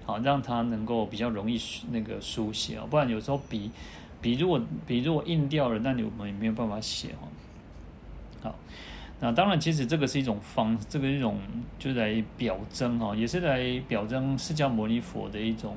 [0.03, 3.69] 好让它能够比较容易那个书写啊，不然有时候笔。
[4.23, 7.27] 笔如果笔如果硬掉了，那你我们也没有办法写哈。
[8.41, 8.55] 好，
[9.19, 11.37] 那当然，其实这个是一种方，这个一种
[11.77, 15.75] 就是来表征哈，也是来表征释迦牟尼佛的一种，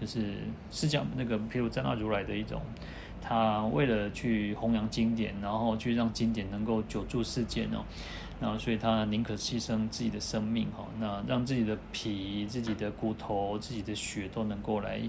[0.00, 0.34] 就是
[0.70, 2.62] 释迦那个毗卢遮那如来的一种，
[3.20, 7.84] 他为了去弘扬经典，然后去让经典能够久住世间哦，
[8.40, 15.00] 然后所以他宁可牺牲自己的生命哈，那让自己的皮、自己的骨头、自己的血都能够来。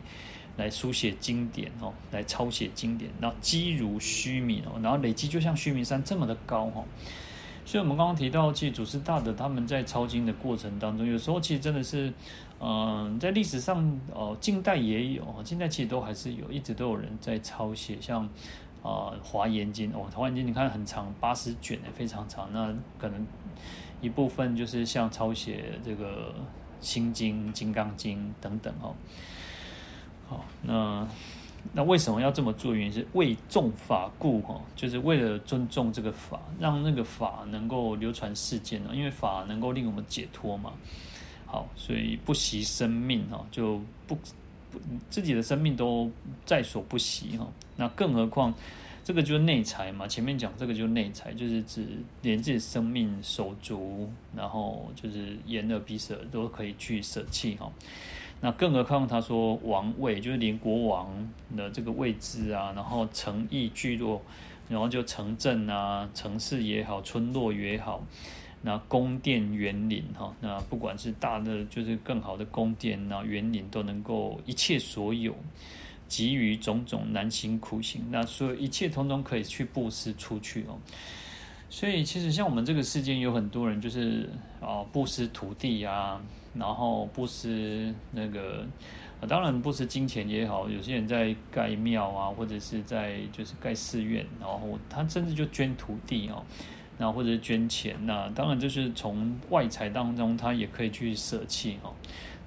[0.60, 6.84] 来书写经典哦，来抄写经典，然后积如虚名哦，然后累积就像虚名山这么的高哈。
[7.66, 12.12] 所以，我们刚刚提到，其实祖师大德他们在抄经的过程当中，有时候其实真的是，
[12.60, 18.24] 嗯、在历史上哦，近代也有，近代其实都还是有，一直都有人在抄写，像
[18.82, 23.26] 啊《华严经》哦，《华严经》你看很长，八十卷非常长，那可能
[24.02, 26.32] 一部分就是像抄写这个
[26.82, 28.96] 《心经》《金刚经》等等哦。
[30.30, 31.08] 好，那
[31.74, 32.76] 那为什么要这么做？
[32.76, 38.92] 原因是为重法故哈，就是为了尊重这个法，让那个法能够流传世间呢。
[38.94, 40.74] 因为法能够令我们解脱嘛。
[41.48, 44.16] 好，所以不惜生命哈，就不
[44.70, 46.12] 不自己的生命都
[46.46, 47.48] 在所不惜哈。
[47.76, 48.54] 那更何况
[49.04, 50.08] 这个就是内财嘛。
[50.08, 51.84] 前面讲这个就是内财，就是指
[52.22, 57.72] 连自己生命手足，然后就是眼耳鼻舌都可以去舍弃哈。
[58.42, 61.10] 那更何况他说王位就是连国王
[61.58, 64.22] 的这个位置啊，然后城邑聚落，
[64.70, 68.02] 然后就城镇啊、城市也好、村落也好，
[68.62, 75.36] 那宫殿园林哈，那不管是大的就是更好的宫殿啊、园林都能够一切所有，
[76.08, 80.80] 给予种种难行苦行，那所有一切通通可以去布施出去哦。
[81.70, 86.20] 所以其实像我们这个世界有很多人就是啊布施土地啊，
[86.54, 88.66] 然后布施那个，
[89.22, 96.44] 啊当然布施金钱也好，有些人在盖庙啊，或者是在就是盖寺院，然后他甚至就捐土地哦，
[96.98, 101.94] 然后或者是捐钱，那当然就是从外财当中他也可以去舍弃哦，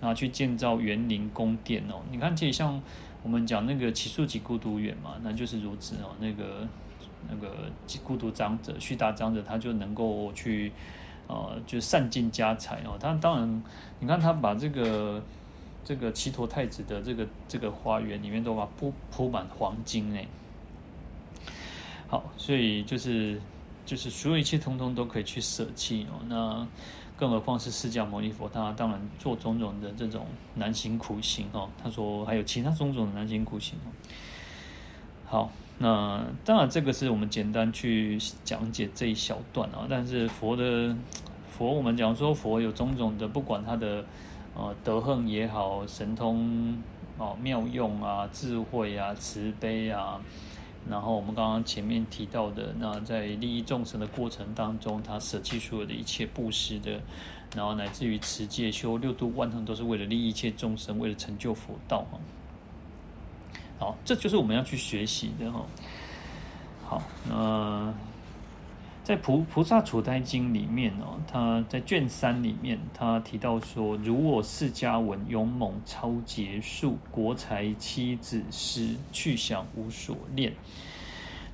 [0.01, 2.03] 然后去建造园林宫殿哦。
[2.11, 2.83] 你看，其实像
[3.23, 6.69] 我们讲那个只树给孤独园嘛，那就是如此哦，那个。
[7.31, 7.71] 那个
[8.03, 10.73] 孤独长者、虚达长者，他就能够去，
[11.27, 12.99] 呃，就散尽家财哦。
[13.01, 13.63] 他当然，
[14.01, 15.23] 你看他把这个
[15.85, 20.27] 这个只陀太子的这个这个花园里面都把铺铺满黄金哎。
[22.09, 23.41] 好，所以就是
[23.87, 26.21] 就是所有一切通通都可以去舍弃哦。
[26.29, 26.67] 那
[27.17, 31.71] 更何况是释迦牟尼佛，他当然做种种的这种难行苦行哦。
[31.83, 33.89] 他说还有其他种种的难行苦行哦。
[35.25, 35.51] 好。
[35.83, 39.85] 那当然，这个是我们简单去讲解这一小段啊。
[39.91, 40.97] 但是佛的
[41.51, 44.05] 佛，我们讲说佛有种种的，不管他的
[44.55, 46.81] 呃德行也好，神通
[47.19, 50.21] 哦、妙用啊、智慧啊、慈悲啊，
[50.89, 57.01] 然后我们刚刚前面提到的，那在利益众生的过程当中，他舍弃所有的一切布施的，
[57.57, 62.15] 然后乃至于持戒修六度万行，都是为了利益一切众生，为了成就佛道啊。
[63.83, 65.67] 好，这就是我们要去学习的哈。
[66.85, 67.93] 好，那
[69.03, 80.53] 在菩《菩萨处胎经》里面哦，他在卷三里面，他提到说：“如我释迦文勇猛超劫数，国才妻子师去想无所恋。”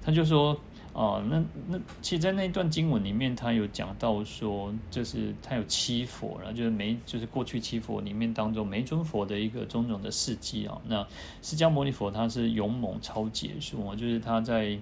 [0.04, 0.60] 他就说。
[0.98, 10.76] 哦，那那其实，在那一段经文里面，他有讲到说，就是他有七佛然后，就是每就是过去七佛里面当中，每尊佛的一个种种的事迹啊。
[10.88, 11.06] 那
[11.40, 14.76] 释迦牟尼佛他是勇猛超结束，就是他在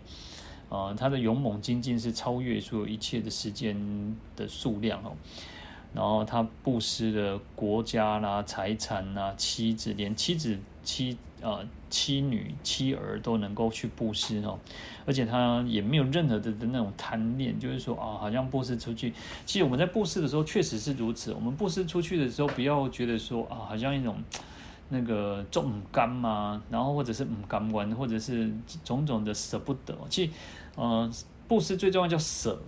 [0.71, 3.77] 啊、他的勇猛精进是超越所有一切的时间
[4.35, 5.13] 的数量哦。
[5.93, 11.19] 然后他布施的国家啦、财产啦、妻子，连妻子妻。
[11.47, 14.59] 呃，妻女、妻儿都能够去布施哦，
[15.07, 19.13] 而且他也没有任何的的那种贪念，就是说啊，好像布施出去。
[19.45, 21.33] 其实我们在布施的时候确实是如此。
[21.33, 24.17] 我们布施出去的时候，不要觉得说啊，好像一种
[24.89, 29.97] 那个重甘嘛，然后或者是唔甘愿，或者是种种的舍不得。
[30.11, 30.33] 其实，
[30.75, 31.09] 呃，
[31.47, 32.61] 布施最重要叫舍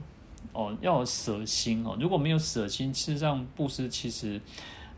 [0.52, 1.96] 哦，要有舍心哦。
[1.98, 4.40] 如果没有舍心，事实上布施其实。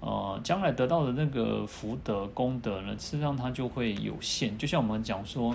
[0.00, 4.56] 呃，将来得到的那个福德功德呢，事实上它就会有限。
[4.56, 5.54] 就像我们讲说，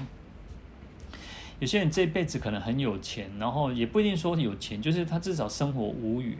[1.60, 6.38] 有些人这辈子可能很有钱，然后也不一定说有钱，就是他至少生活无余，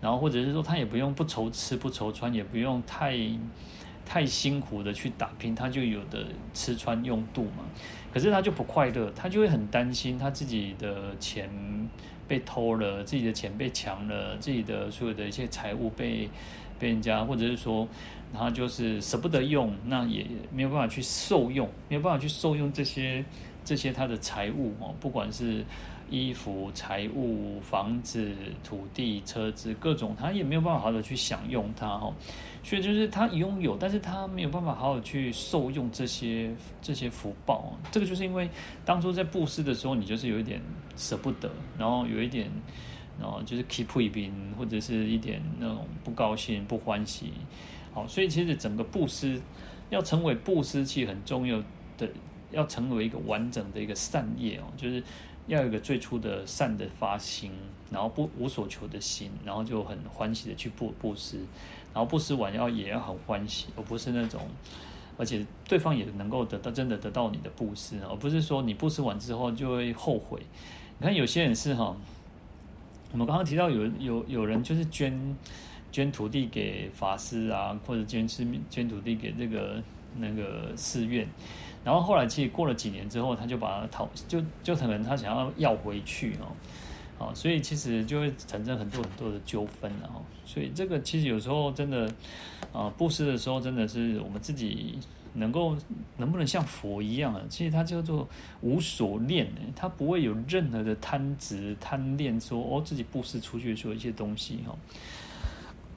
[0.00, 3.14] 然后或者是说他也不用不愁吃不愁穿，也不用太
[4.06, 7.64] 太辛苦的去打拼，他就有的吃穿用度嘛。
[8.10, 11.50] 可是他就不快乐，他就会很担心他自己的钱
[12.26, 16.30] 被偷了，自己的钱被抢了，自己的所有的一些财物被。
[16.78, 17.86] 被人家，或者是说，
[18.32, 23.24] 他就是舍不得用，那也没有办法去受用，没有办法去受用这些
[23.64, 25.64] 这些他的财物哦，不管是
[26.10, 28.32] 衣服、财物、房子、
[28.62, 32.12] 土地、车子，各种他也没有办法好好的去享用它哦。
[32.62, 37.72] 所以就是他拥有，但是他没有办法好好去受用这些这些福报。
[37.90, 38.48] 这个就是因为
[38.84, 40.60] 当初在布施的时候，你就是有一点
[40.96, 42.50] 舍不得，然后有一点。
[43.20, 47.32] 哦，就是 keep 一边，或者是一点那种不高兴、不欢喜，
[47.92, 49.40] 好，所以其实整个布施
[49.88, 51.62] 要成为布施，其实很重要
[51.96, 52.08] 的，
[52.50, 55.02] 要成为一个完整的一个善业哦，就是
[55.46, 57.52] 要有一个最初的善的发心，
[57.90, 61.38] 然后不无所求的心，然后就很欢喜的去布布施，
[61.94, 64.40] 然后布施完要也要很欢喜，而不是那种，
[65.16, 70.42] 而且对方也能够得到真的得到你的布施，而不是说你布施完之后就会后悔。
[70.98, 71.96] 你看有些人是哈。
[73.14, 75.36] 我们刚刚提到有有有人就是捐
[75.92, 79.80] 捐土地给法师啊，或者捐是捐土地给这个
[80.18, 81.24] 那个寺院，
[81.84, 86.50] 然后后来其实过了几年之后，他就把它讨就就可能他想要要回去哦，
[87.26, 90.20] 哦，所以其实就会产生很多很多的纠纷了哈。
[90.44, 92.12] 所以这个其实有时候真的
[92.72, 94.98] 啊，布施的时候真的是我们自己。
[95.34, 95.76] 能够
[96.16, 97.42] 能不能像佛一样啊？
[97.48, 98.28] 其实它叫做
[98.60, 104.76] 无所恋，它不会有任何的贪执、贪恋，说哦自己布施出去说一些东西哈。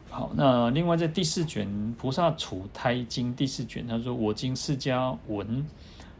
[0.10, 5.66] 好，那另外在第四卷《菩萨处胎经》第四卷，他说：“我今释迦文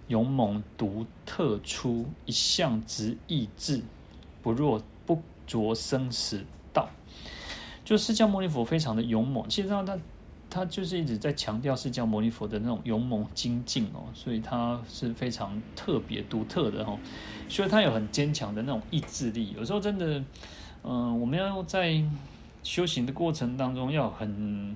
[0.08, 3.82] 勇猛独特出，一向直意志，
[4.44, 6.90] 不若不着生死道。”
[7.84, 9.98] 就释迦牟尼佛非常的勇猛，其实上他。
[10.58, 16.98] 他就是一直在强调释迦牟尼佛的那种勇猛精进哦，所以他是非常特别独特的哦，
[17.48, 19.54] 所以他有很坚强的那种意志力。
[19.56, 20.24] 有时候真的，
[20.84, 22.04] 嗯，我们要在
[22.64, 24.76] 修行的过程当中要很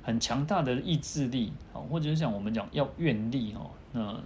[0.00, 4.16] 很强大的意志力啊，或者是像我们讲要愿力哦，那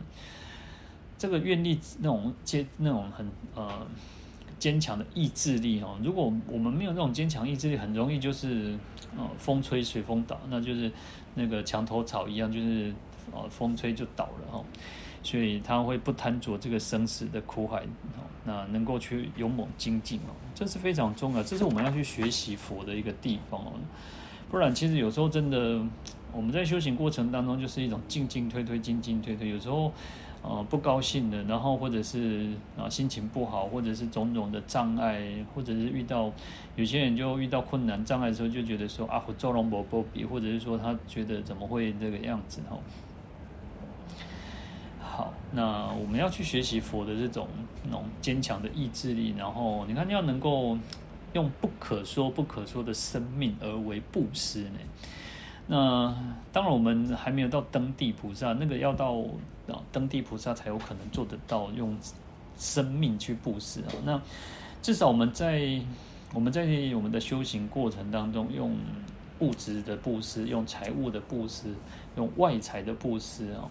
[1.16, 3.87] 这个愿力那种坚那种很呃。
[4.57, 8.74] 坚强的意志力哦，如果我们没有那种坚强意志力，很容易就是
[9.17, 10.91] 呃风吹随风倒，那就是
[11.35, 12.93] 那个墙头草一样，就是
[13.33, 14.65] 呃风吹就倒了哦。
[15.23, 23.73] 所以他会不贪着这个生死的苦海哦，那能够去勇猛精进哦，这是非常重要，这是我们要去学习佛的一个地方哦。
[24.51, 25.81] 不然，其实有时候真的
[26.33, 29.93] 我们在修行过程当中，就是一种进进退退，进进退退，有时候。
[30.47, 36.30] 呃，不高兴的，然后或者是啊心情不好，或者是种种的障碍，或者是遇到
[36.76, 42.76] 有些人就遇到困难障碍的时候，就觉得说啊，我做龙伯波比，或者是说他觉得怎么会这个样子哈。
[45.01, 47.49] 好，那我们要去学习佛的这种
[47.82, 50.76] 那种坚强的意志力，然后你看要能够
[51.32, 54.78] 用不可说不可说的生命而为布施呢。
[55.67, 56.15] 那
[56.53, 59.15] 当然，我们还没有到登地菩萨，那个要到
[59.67, 61.97] 啊登地菩萨才有可能做得到用
[62.59, 63.89] 生命去布施啊。
[64.05, 64.21] 那
[64.83, 65.81] 至少我们在
[66.35, 68.77] 我们在我们的修行过程当中，用
[69.39, 71.75] 物质的布施，用财物的布施，
[72.17, 73.65] 用外财的布施啊，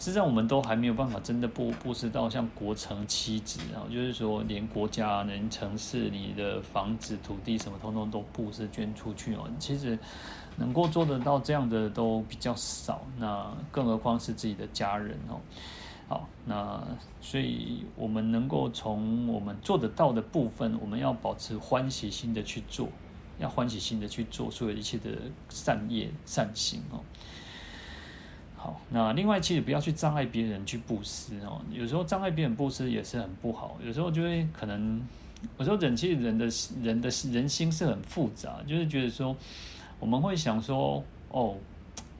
[0.00, 9.48] 实际上我们都还没有办法真的布布施到像国城七子啊，就是说连国家、连城市里的房子、土地什么，通通都布施捐出去哦。
[9.60, 9.96] 其实。
[10.58, 15.40] 能够做得到这样的都比较少，那更何况是自己的家人哦。
[16.08, 16.82] 好，那
[17.20, 22.88] 所以我们能够从我们做得到的部分，我们要保持欢喜心的去做，
[23.38, 25.10] 要欢喜心的去做所有一切的
[25.50, 27.00] 善业善行哦。
[28.56, 35.00] 好，那另外其实不要去障碍别人去布施哦，有时候障碍别人布施也是很不好，有时候就会可能，
[35.58, 36.46] 有时候人其实人的
[36.82, 39.36] 人的人心是很复杂，就是觉得说。
[40.00, 41.54] 我们会想说，哦，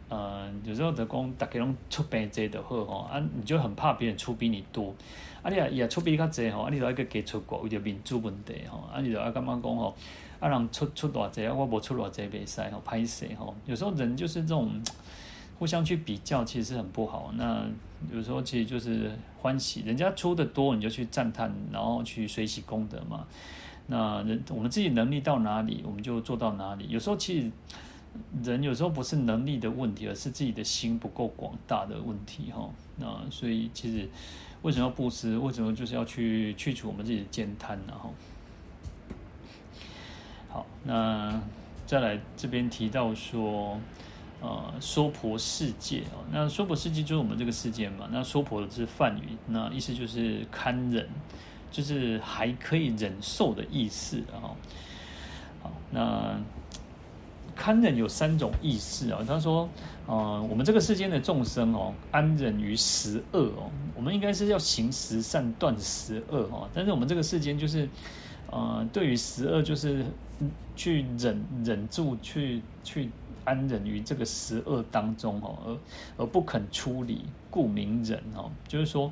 [0.09, 4.95] 呃，有时候的工大家拢出兵这的好吼，啊，你就很怕别人出比你多，
[5.43, 9.95] 啊，你也也出比较济吼，啊，你就一个给出国为了民主问题吼，啊，你就要干嘛讲吼，
[10.41, 14.71] 啊，人出出偌济，啊，我无出偌济袂使吼，歹势吼，有时候人就是这种
[15.59, 17.31] 互相去比较，其实很不好。
[17.35, 17.65] 那
[18.13, 19.11] 有时候其实就是
[19.41, 23.27] 欢喜，人家出的多，你就去赞叹，然后去随喜功德嘛。
[23.91, 26.87] 那人我们自己能力到哪里，我们就做到哪里。
[26.91, 27.51] 有时候其实
[28.45, 32.69] 人有时候不是能力的问题，而是自己的心不够广大的问题哈。
[32.97, 34.07] 那所以其实
[34.61, 35.39] 为什么要布施？
[35.39, 37.95] 为什么就是要去去除我们自己的慳贪呢？
[37.95, 38.11] 哈。
[40.51, 41.41] 好，那
[41.87, 43.81] 再来这边提到说，
[44.43, 48.07] 呃，娑婆世界哦，那娑婆世界就是我们这个世界嘛。
[48.13, 51.09] 那娑婆是梵语，那意思就是堪忍。
[51.71, 54.57] 就是还可以忍受的意思啊，
[55.63, 56.41] 好，那
[57.55, 59.21] 堪忍有三种意思啊。
[59.27, 59.69] 他说，
[60.07, 66.69] 呃，我们这个世间的众生哦，安忍于十恶哦，我们应该是要行十善，断十恶哦。
[66.73, 67.89] 但是我们这个世间就是，
[68.51, 70.05] 呃，对于十恶就是
[70.77, 73.11] 去忍忍住，去去
[73.49, 79.11] 安忍于这个十恶当中哦，而而不肯出离，故名忍哦，就是说。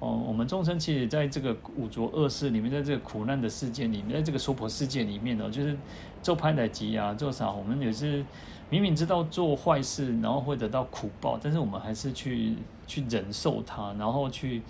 [0.00, 5.74] 哦，我们众生其实在这个五浊恶世里面，在这个苦难的世界里面，在这个娑婆世界里面呢，就是
[6.20, 8.22] 做歹代吉啊，做啥，我们也是
[8.68, 12.54] 明明知道做坏事，然后会得到苦报，但是我们还是去
[12.86, 14.60] 去忍受它，然后去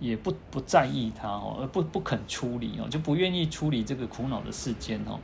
[0.00, 5.20] 也不不在意它哦，而不不肯出离哦，就不愿意出离这个苦恼的世间哦。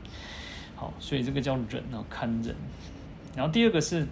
[0.75, 2.55] 好，所以这个叫忍哦，堪忍。
[3.37, 4.05] 然后第二个是，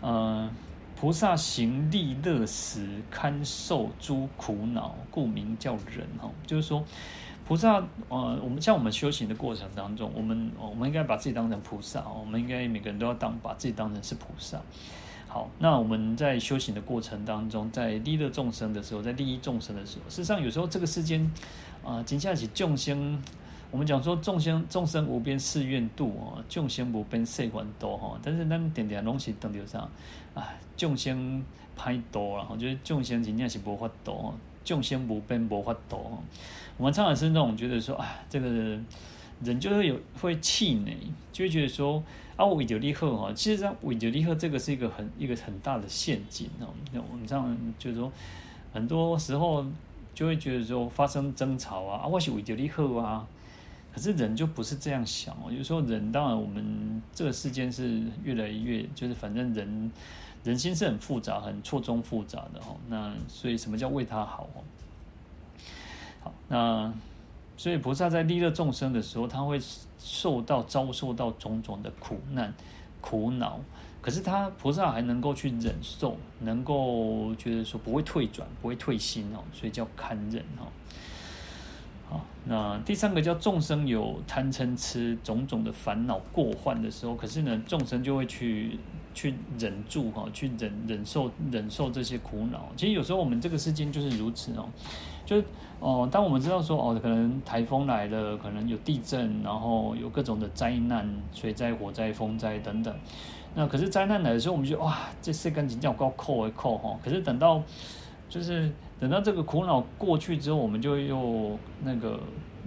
[0.00, 0.48] 呃。
[0.96, 6.06] 菩萨行利乐时，堪受诸苦恼，故名叫忍。
[6.18, 6.84] 哈，就是说，
[7.48, 14.60] 菩萨，呃，我们像我们修行的过程当中，我们我们应该把自己当成菩萨，我们应该每个人都要当把自己当成是菩萨。
[15.26, 21.22] 好，那我们在修行的过程当中，在利乐众生的时候，在利益众生的时候，事实上有时候这个世间，
[21.82, 23.18] 啊、呃，真正是众生。
[23.70, 29.88] 我们讲说众生众生无边誓愿度哦，众生无边誓愿度哈，但是咱点点东西等流上，
[30.34, 31.40] 啊，众生
[31.78, 36.18] 歹多了哈，就是众生真正是无法度，众生无边无法度。
[36.78, 38.48] 我们常常是那种觉得说，啊，这个
[39.42, 40.96] 人就会有会气馁，
[41.32, 42.02] 就会觉得说，
[42.34, 46.66] 啊，我为着你好哈，其实上为着你好这个是一个很一个很大的陷阱哦。
[46.92, 48.10] 那我们这样就是说，
[48.72, 49.64] 很多时候
[50.12, 53.24] 就会觉得说发生争吵啊，啊，我是为着你好啊。
[53.92, 55.50] 可是人就不是这样想哦。
[55.50, 59.90] 有时候人，当然我们这个世间是越来越，就是反正人
[60.44, 62.76] 人心是很复杂、很错综复杂的哦。
[62.88, 64.62] 那所以什么叫为他好哦？
[66.22, 66.92] 好，那
[67.56, 69.60] 所以菩萨在利乐众生的时候，他会
[69.98, 72.54] 受到遭受到种种的苦难、
[73.00, 73.60] 苦恼。
[74.02, 80.64] 可是他菩萨还能够去忍受，能够觉得说不会退转，不会退心哦，所以叫堪忍哦。
[82.10, 88.76] 好，那第三个叫众生有贪嗔痴种种的烦恼过患的时候，可是呢，众生就会去
[89.14, 92.68] 去忍住哈，去忍忍受忍受这些苦恼。
[92.76, 94.68] 其实有时候我们这个世间就是如此哦，
[95.24, 95.44] 就是
[95.78, 102.92] 哦，当我们知道说哦，可能台风来了，可能有地震，然后有各种的灾难，水灾、火灾、风灾等等。
[103.54, 106.98] 那可是灾难来的时候，我们就哇，这事赶紧叫高扣一扣哈。
[107.04, 107.62] 可是等到，
[108.28, 112.20] 就是等到这个苦恼过去之后，我们就又那个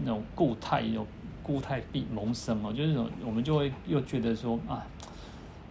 [0.03, 1.05] 那种固态又
[1.43, 4.84] 固态必萌生哦，就是我们就会又觉得说啊，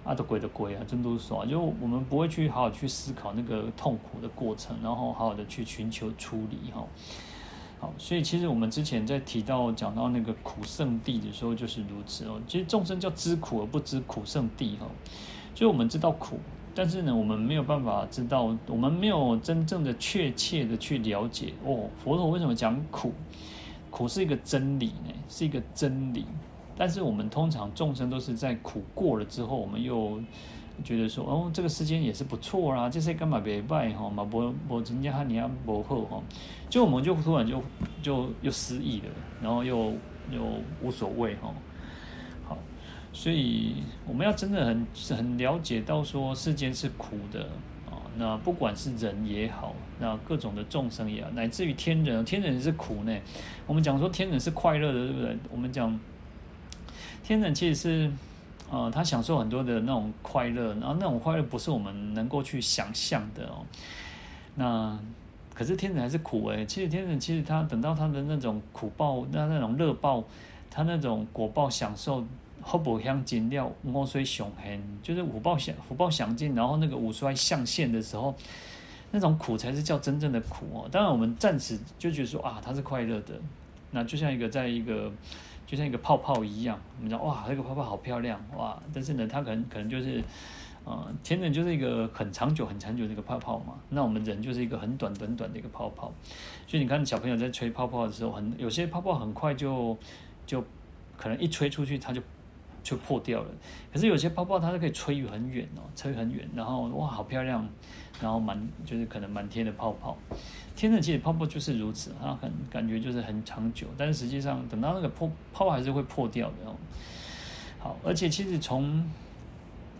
[0.04, 6.86] 啊的鬼的鬼啊，真都是说，就我们不会去好好去思考那个痛苦的过程，然后好好的去寻求处理哈。
[7.80, 12.40] 好，所以其实我们之前在提到讲到那个苦圣地的时候，就是如此哦。
[12.46, 14.86] 其实众生叫知苦而不知苦圣地哈，
[15.56, 16.38] 就我们知道苦，
[16.74, 21.88] 但是呢，我们没有办法知道，我们没有真正的确切的去了解哦。
[22.02, 23.12] 佛陀为什么讲苦？
[23.90, 25.12] 苦是一个真理呢？
[25.28, 26.24] 是一个真理，
[26.76, 30.20] 但是我们通常众生都是在苦过了之后，我们又。
[30.82, 36.22] 觉得说哦，这个时间也是不错啦，这些干嘛别拜哈嘛，不不人家你要不好哈，
[36.70, 37.62] 就我们就突然就
[38.02, 39.08] 就又失忆了，
[39.42, 39.92] 然后又
[40.30, 40.42] 又
[40.82, 41.52] 无所谓哈。
[43.12, 47.42] 所以我们要真的很很了解到说世间是苦的
[47.90, 53.16] 啊，那不管是人也好，那各种的众生也好，乃至于天人，天人是苦呢。
[53.66, 55.38] 我们讲说天人是快乐的，对不对？
[55.50, 55.98] 我们讲
[57.22, 58.12] 天人其实是。
[58.70, 63.66] 呃，他享受很多的那种快乐，然后那种快乐不是我们能够去想象的哦。
[64.54, 64.98] 那
[65.52, 66.64] 可是天人还是苦诶。
[66.64, 70.24] 其实天人其实他等到他的那种苦报，那那种乐报，
[70.70, 72.24] 他那种果报享受，
[72.64, 78.34] 福报享尽了，五衰相现，就是福报相福报享尽，然后那个五衰相现的时候，
[79.10, 80.88] 那种苦才是叫真正的苦哦。
[80.90, 83.34] 当然我们暂时就觉得说啊，它是快乐的，
[83.90, 85.12] 那就像一个在一个。
[85.64, 88.78] 就像一个泡泡一样，我们讲哇，这个泡泡好漂亮哇！
[88.92, 90.22] 但是呢，它可能可能就是，
[90.84, 93.72] 呃，天人就是一个很长久、很长久的一个泡泡嘛。
[93.88, 96.12] 那我们人就是一个很短、短短的一个泡泡。
[96.66, 99.96] 所以你看，小朋友在吹泡泡的时候，很有些泡泡很快就
[100.44, 100.62] 就
[101.16, 102.20] 可能一吹出去，它就
[102.82, 103.48] 就破掉了。
[103.92, 107.68] 可是有些泡泡它是可以吹很远哦，吹很远，然后哇，好漂亮，
[108.20, 110.16] 然后满就是可能满天的泡泡。
[110.74, 116.74] 天人其实泡泡就是如此，它很感觉就是很长久，但是实际上等到那个破泡泡还是会破掉的哦。
[117.78, 119.04] 好，而且其实从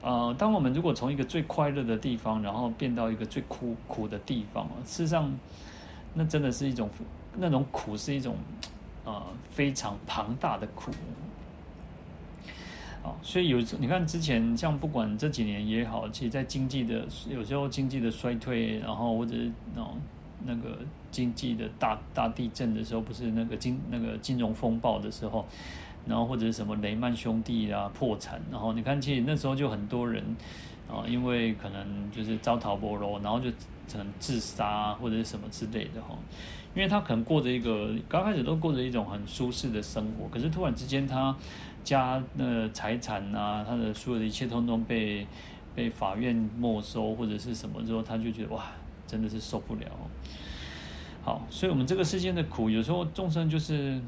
[0.01, 5.33] 呃，当我们如果从一个最快乐的地方，然后变到一个最苦苦的地方，事实上
[6.14, 6.89] 那真的是一种
[7.37, 8.37] 那种苦是一种
[9.05, 10.91] 呃非常庞大的苦。
[13.03, 19.34] 啊，所以有你看之前像不管这几年也好，其实在经济的有时候经济的衰退，然后或者
[19.74, 19.96] 那种。
[20.44, 20.76] 那个
[21.12, 25.46] 经济的大大地震的时候，不是那个金那个金融风暴的时候，
[26.05, 30.20] 然后或者是什么雷曼兄弟啊破产，然后你看，其实那时候就很多人
[30.90, 33.48] 啊，因为可能就是遭讨不罗，然后就
[33.88, 36.18] 可能自杀或者是什么之类的哈，
[36.74, 41.32] 因为他可能过着一个刚开始都过着一种很舒适的生活，可是突然之间他
[41.85, 45.26] 家的财产啊，他的所有的一切通通被
[45.74, 48.64] 被法院没收或者是什么之后，他就觉得哇。
[49.05, 49.87] 真的是受不了，
[51.22, 54.01] 好，所以，我们这个世间的苦，有时候众生就是，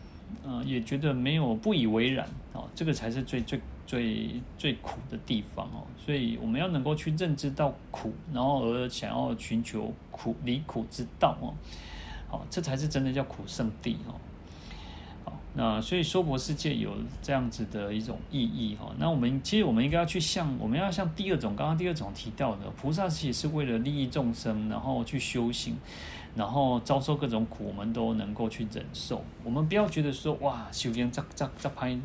[0.42, 5.84] 呃，也觉得没有不以为然，哦，这个才是最最最最苦的地方哦。
[5.98, 11.52] 所以，我们要能够去认知到苦，然后而想要寻求苦离苦之道哦，
[12.28, 14.14] 好，这才是真的叫苦圣地哦。
[15.56, 16.92] 那所以娑婆世界有
[17.22, 18.92] 这样子的一种意义哈。
[18.98, 25.76] 那我们其实我们应该要去向我们要像第二种刚刚第二种提到的菩萨，其实是为了利益众生，然后去修行，
[26.34, 29.22] 然后遭受各种苦，我们都能够去忍受。
[29.44, 31.96] 我们不要觉得说哇，修行这这这拍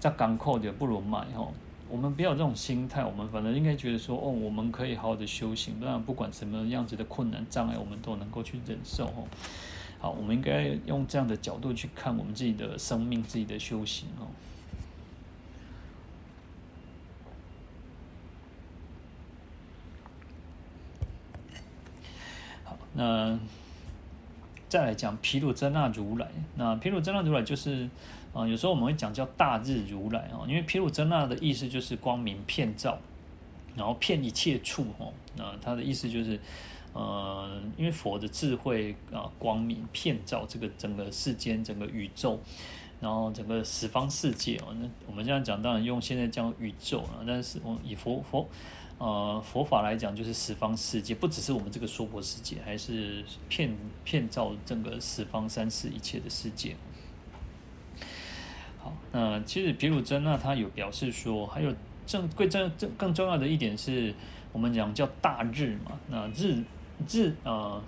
[0.00, 1.46] 这港口的不如买哈。
[1.90, 9.28] 我们不要这种心态，我们反正应该觉得说哦，我们可以好好的修行，当然不管什么样子的困难障碍，我们都能够去忍受哦。
[10.04, 14.28] 好，我们应该用这样的角度去看我们自己的生命、自己的修行哦。
[22.64, 23.38] 好，那
[24.68, 26.28] 再来讲毗卢遮那如来。
[26.54, 27.88] 那毗卢遮那如来就是
[28.34, 32.98] 啊、有时候我们会讲叫大日如来啊，因为毗卢遮那的意思就是光明遍照，
[33.74, 35.14] 然后遍一切处哦。
[35.34, 36.38] 那他的意思就是。
[36.94, 42.38] 呃，因为佛的智慧啊、光明遍照这个整个世间、整个宇宙，
[43.00, 44.72] 然后整个十方世界哦。
[44.80, 48.48] 那我们这样讲，当然用现在讲宇宙啊，但是我以佛佛
[48.98, 56.76] 呃佛法来讲，就是十方世界，不只是我们这个娑婆世界，还是遍遍照整个十方三世一切的世界。
[58.78, 61.74] 好，那其实毗卢遮那他有表示说，还有
[62.06, 64.14] 正贵正正更重要的一点是，
[64.52, 66.62] 我们讲叫大日嘛，那日。
[67.08, 67.82] 日啊、呃，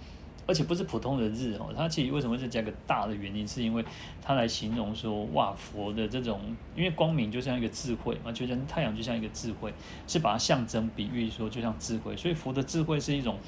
[0.47, 3.85] 而且不是普通的日哦，它其实为什么是加个大的原因，是因为
[4.23, 6.41] 它来形容说，哇，佛的这种，
[6.77, 9.73] 因为光明就像一个智慧嘛，就像太阳就像一个智慧，
[10.07, 13.39] 是把它象征比喻说就像智慧，所以佛的智慧是一种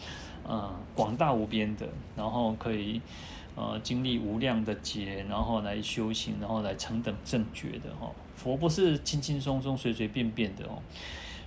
[0.45, 1.87] 呃广大无边的，
[2.17, 3.01] 然后可以
[3.55, 10.83] 呃经历无量的劫，然后来修行，然后来成等正觉的哈、哦，佛不是轻轻松松、随随便便的哦。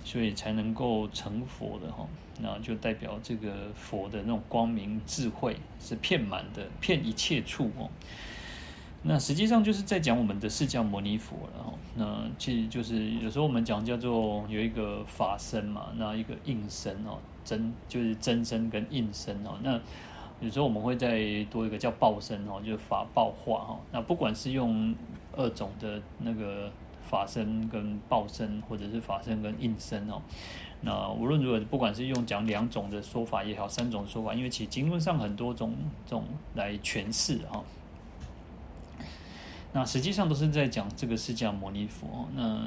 [0.04, 2.06] 所以才能够成佛的哈，
[2.40, 7.88] 那就代表这个佛的那种光明智慧是遍满的，遍一切处哦。
[9.04, 11.72] 那实际上就是在讲我们的释迦牟尼佛了哈。
[11.94, 19.58] 那其实就是有时候我们讲叫做有一个法身嘛，那一个应身哦，真就是真身跟应身哦。
[19.62, 19.80] 那
[20.40, 23.80] 有时候我们会再多一个叫报身哦，就是法报化哈。
[23.92, 24.94] 那不管是用
[25.36, 26.70] 二种的那个。
[27.12, 30.22] 法身跟报身，或者是法身跟应身哦。
[30.80, 35.74] 那无论如何，不管是用讲两种的说法也好，三种说法，因为其实经论上很多种
[36.06, 37.62] 种来诠释哈。
[39.74, 42.26] 那实际上都是在讲这个释迦牟尼佛。
[42.34, 42.66] 那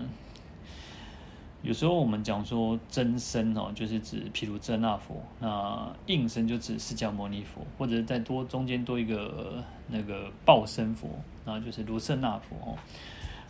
[1.63, 11.09] 有时候我们讲说真身哦，就是指毗卢遮那佛；那应身就指释迦牟尼佛，或者再多中间多一个那个报身佛，
[11.45, 12.77] 那就是卢舍那佛哦。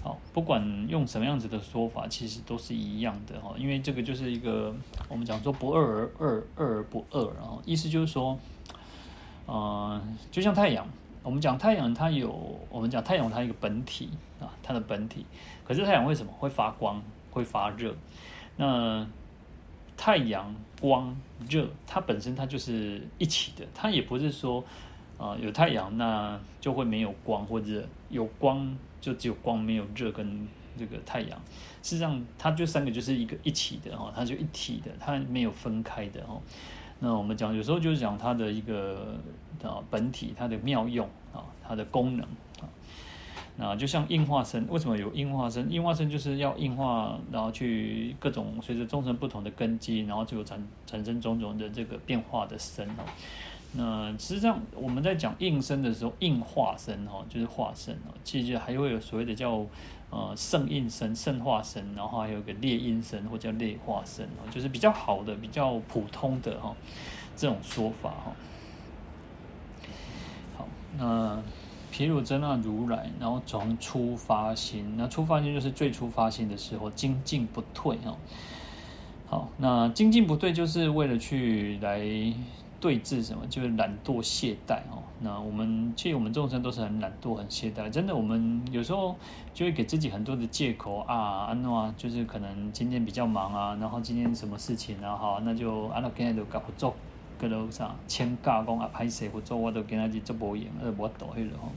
[0.05, 4.71] 好，不管用什么样子的说法，其实都是一样的哈，因为这个就是一个
[5.09, 8.37] 我们讲说不二而二，二而不二，然后意思就是说，
[9.47, 9.99] 呃，
[10.29, 10.87] 就像太阳，
[11.23, 12.29] 我们讲太阳它有，
[12.69, 15.25] 我们讲太阳它一个本体啊，它的本体，
[15.63, 17.01] 可是太阳为什么会发光，
[17.31, 17.95] 会发热？
[18.57, 19.07] 那
[19.97, 21.17] 太阳光
[21.49, 24.63] 热，它本身它就是一起的，它也不是说。
[25.17, 30.47] 啊、有太阳那就会没有光或者有光就只有光没有热跟
[30.77, 31.39] 这个太阳，
[31.83, 36.41] 事实上它就三个就是一个一起的哦，它就一体的，它没有分开的哦。
[36.99, 39.17] 那我们讲有时候就是讲它的一个
[39.61, 42.25] 啊本体，它的妙用啊，它的功能
[42.61, 42.65] 啊。
[43.57, 45.71] 那就像应化身，为什么有应化身？
[45.71, 53.03] 应化身就是要应化，然后去各种随着众生不同的根基，然后就产产生种种的这个变化的身哦。
[53.77, 58.13] 那实际上我们在讲应身的时候，应化身哈，就是化身哦。
[58.23, 59.65] 其实还会有所谓的叫
[60.09, 66.73] 呃胜应身、胜化身，然后还有个劣应身或叫劣化身哦，就是比较好的、比较普通的哈
[67.35, 68.35] 这种说法哈。
[70.57, 70.67] 好，
[70.97, 71.43] 那
[71.91, 78.15] 毗卢遮那如来，然后从初发心，那初发心就是最初发心的时候，精进不退哈。
[79.27, 82.33] 好，那精进不退就是为了去来。
[82.79, 83.45] 对峙什么？
[83.47, 85.01] 就是懒惰懈怠哦。
[85.21, 87.89] 那我们其实我们众生都是很懒惰、很懈怠。
[87.89, 89.15] 真的，我们有时候
[89.53, 96.93] 就会给自己很多的借口啊，安诺啊，就是可能今天比较忙啊，然后今天什么事情啊，好，那就安诺今天都搞不做，
[97.39, 101.69] 个楼上请假工啊，拍谁不做，我都跟他去做无用，呃，我倒去了哈，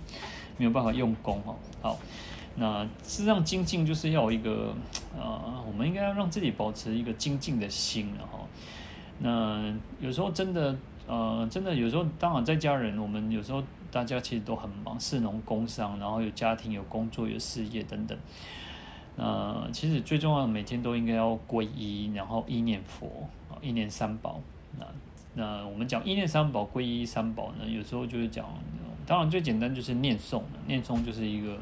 [0.57, 1.55] 没有办法用功哦。
[1.81, 1.97] 好，
[2.57, 4.75] 那事实上精进就是要一个
[5.17, 8.47] 呃，我们应该要让自己保持一个精进的心然后。
[9.19, 10.77] 那有时候真的。
[11.11, 18.19] 呃，真的有时候，当然在家人，我们有时候大家其实都很忙，士农工商，然后有家庭、有工作、有事业等等。
[19.17, 23.27] 呃，其实最重要的，每天都应该要皈依，然后一念佛
[23.63, 24.39] 一，念三宝。
[24.79, 24.87] 那
[25.33, 28.45] 那我们讲一念三宝、皈依三宝呢，有时候就是讲，
[29.07, 31.57] 当然最简单就是念诵，念诵就是一个，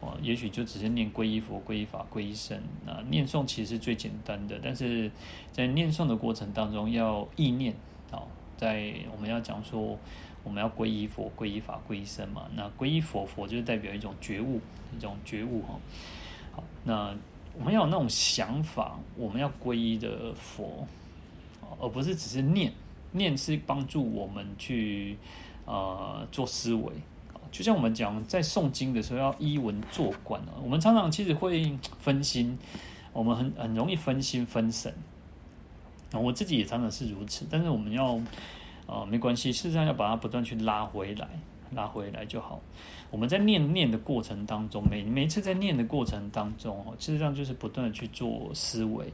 [0.00, 2.60] 哦，也许就只是念皈依佛、皈依法、皈依僧。
[2.84, 5.10] 那念诵其实最简单的，但是
[5.52, 7.74] 在念诵的过程当中要意念
[8.10, 8.22] 啊。
[8.56, 9.98] 在我们要讲说，
[10.44, 12.46] 我们要皈依佛、皈依法、皈依僧嘛。
[12.54, 14.60] 那皈依佛，佛就是代表一种觉悟，
[14.96, 15.78] 一种觉悟哈。
[16.52, 17.16] 好，那
[17.58, 20.86] 我们要有那种想法，我们要皈依的佛，
[21.80, 22.72] 而不是只是念。
[23.12, 25.16] 念是帮助我们去
[25.64, 26.92] 呃做思维。
[27.56, 30.52] 就像我们讲在诵经的时候，要依文做观啊。
[30.62, 32.58] 我们常常其实会分心，
[33.14, 34.92] 我们很很容易分心分神。
[36.12, 38.20] 我自己也常常是如此，但是我们要，
[38.86, 41.26] 呃，没关系，事实上要把它不断去拉回来，
[41.74, 42.60] 拉回来就好。
[43.10, 49.12] 我们在念念的过程当中，每每一次在念的过程当中哦，事实上就是不断的去做思维，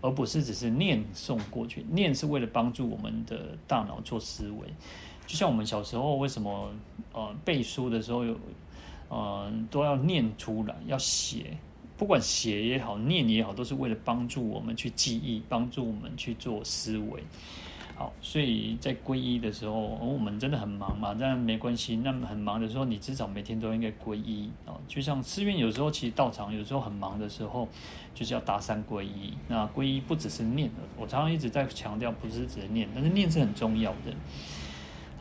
[0.00, 1.86] 而不是只是念诵过去。
[1.90, 4.68] 念是为了帮助我们的大脑做思维，
[5.26, 6.70] 就像我们小时候为什么
[7.12, 8.36] 呃背书的时候有
[9.08, 11.56] 呃都要念出来，要写，
[11.96, 17.22] 不管写也好，念也好，都是为了帮助我们去记忆，帮助我们去做思维。
[17.96, 21.94] 好，所以在皈依的时候，我们真的很忙嘛，但没关系。
[21.94, 24.74] 那么很忙的时候，你至少每天都应该皈依啊。
[24.88, 27.68] 就像寺院有时候其实道场有时候很忙的时候，
[28.12, 29.34] 就是要搭三皈依。
[29.46, 30.68] 那皈依不只是念，
[30.98, 34.12] 我常常一直在强调，不是只是念，但是念是很重要的。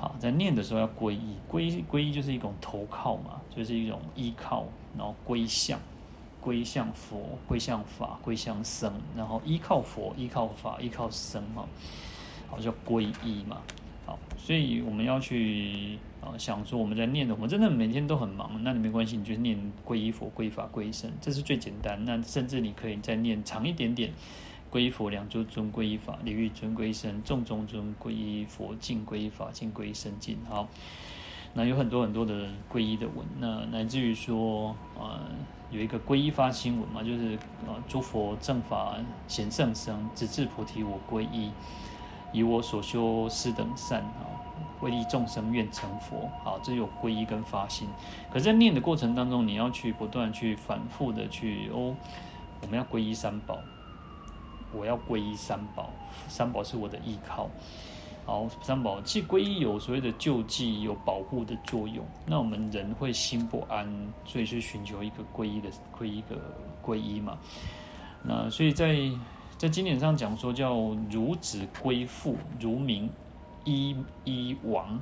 [0.03, 4.65] 好，在念的时候要皈依，皈依皈依就是一种投靠嘛，就是一种依靠，
[4.97, 5.79] 然后归向，
[6.41, 11.65] 归向佛，归向法，归向僧，然后依靠佛，依靠法，依靠僧嘛。
[12.61, 13.61] 叫皈依嘛，
[14.05, 22.03] 好，所以我们要去啊想说我们在念的，我们真的每天都很忙，那你没关系，你就念皈依佛、皈依法、皈依僧，这是最简单。
[22.03, 24.11] 那甚至你可以再念长一点点，
[24.73, 30.35] 皈依佛两足尊，皈依法礼遇尊，皈依僧众中尊，皈依佛敬，皈依法敬，皈依僧敬。
[30.49, 30.67] 好，
[31.53, 35.19] 那有很多很多的皈依的文，那乃至于说呃
[35.69, 38.95] 有一个皈依发心文嘛，就是呃诸佛正法
[39.27, 41.51] 显圣僧，直至菩提我皈依。
[42.31, 44.25] 以我所修斯等善啊，
[44.81, 46.27] 为利众生愿成佛。
[46.43, 47.87] 好，这有皈依跟发心。
[48.31, 51.95] 可是，在念的过程当中，你要去不断去反复的去哦，
[52.63, 53.59] 我们要皈依三宝，
[54.73, 55.89] 我要皈依三宝，
[56.27, 57.49] 三宝是我的依靠。
[58.25, 62.05] 好，三宝既皈依有所谓的救济、有保护的作用。
[62.25, 63.87] 那我们人会心不安，
[64.25, 66.35] 所以去寻求一个皈依的皈依的
[66.83, 67.37] 皈依嘛。
[68.23, 69.09] 那所以在。
[69.55, 70.75] 在经典上讲说叫
[71.09, 73.09] 如子归父，如名
[73.63, 73.95] 依
[74.25, 74.99] 依王，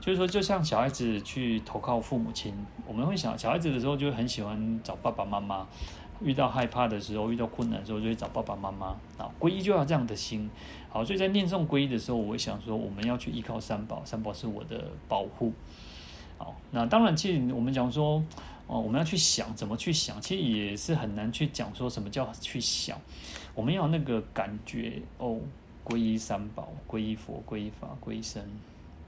[0.00, 2.52] 就是说就像小孩子去投靠父母亲，
[2.88, 5.64] 我们会想小孩子的时候就很喜欢找爸爸妈妈，
[6.24, 10.48] 遇到害怕的时候，遇到困难的时候就会找爸爸妈妈啊，皈依就要这样的心。
[10.88, 15.52] 好，所以在念诵皈依的时候，我想说我们要去依靠三宝，三宝是我的保护。
[16.38, 18.22] 好，那当然，其实我们讲说
[18.66, 22.98] 哦，我们要去想怎么去想，其实也是很难去讲说什么叫去想。
[23.54, 25.38] 我们要那个感觉哦，
[25.84, 28.42] 皈依三宝，皈依佛，皈依法，皈依僧。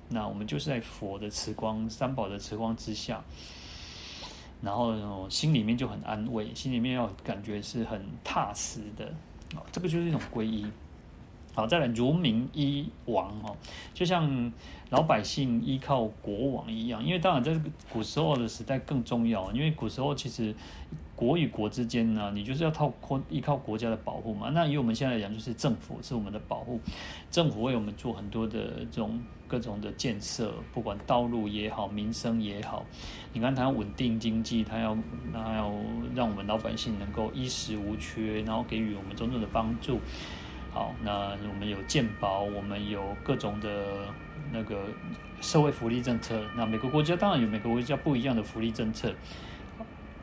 [0.09, 3.25] 那我们就是在佛的慈光、三宝的慈光之下，
[4.65, 9.05] 然后、心里面就很安慰，心里面要感觉是很踏实的。
[9.55, 10.67] 哦，这个就是一种皈依。
[11.55, 13.57] 好，再来如明一王哦，
[13.93, 14.53] 就像
[14.95, 17.05] 老百姓依靠国王一样。
[17.05, 17.59] 因为当然在
[17.92, 20.55] 古时候的时代更重要，因为古时候其实。
[21.16, 22.92] 国与国之间呢，你就是要靠
[23.30, 24.51] 依靠国家的保护嘛。
[24.53, 26.80] 那以我们现在来讲，就是政府是我们的保护，
[27.30, 32.84] 政府为我们做很多的这种各种的建设，不管道路也好，民生也好。
[33.32, 34.99] 你看，它要稳定经济，它要
[35.32, 35.72] 它要
[36.16, 40.01] 让我们老百姓能够衣食无缺，然后给予我们种种的帮助。
[40.72, 44.09] 好，那我们有健保，我们有各种的
[44.55, 44.78] 那个
[45.42, 46.40] 社会福利政策。
[46.57, 49.12] 那每个国家当然有每个国家不一样的福利政策。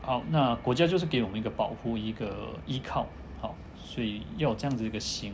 [0.00, 3.06] 好，那国家就是给我们一个保护，一个依靠。
[3.40, 5.32] 好，所以要有这样子一个心。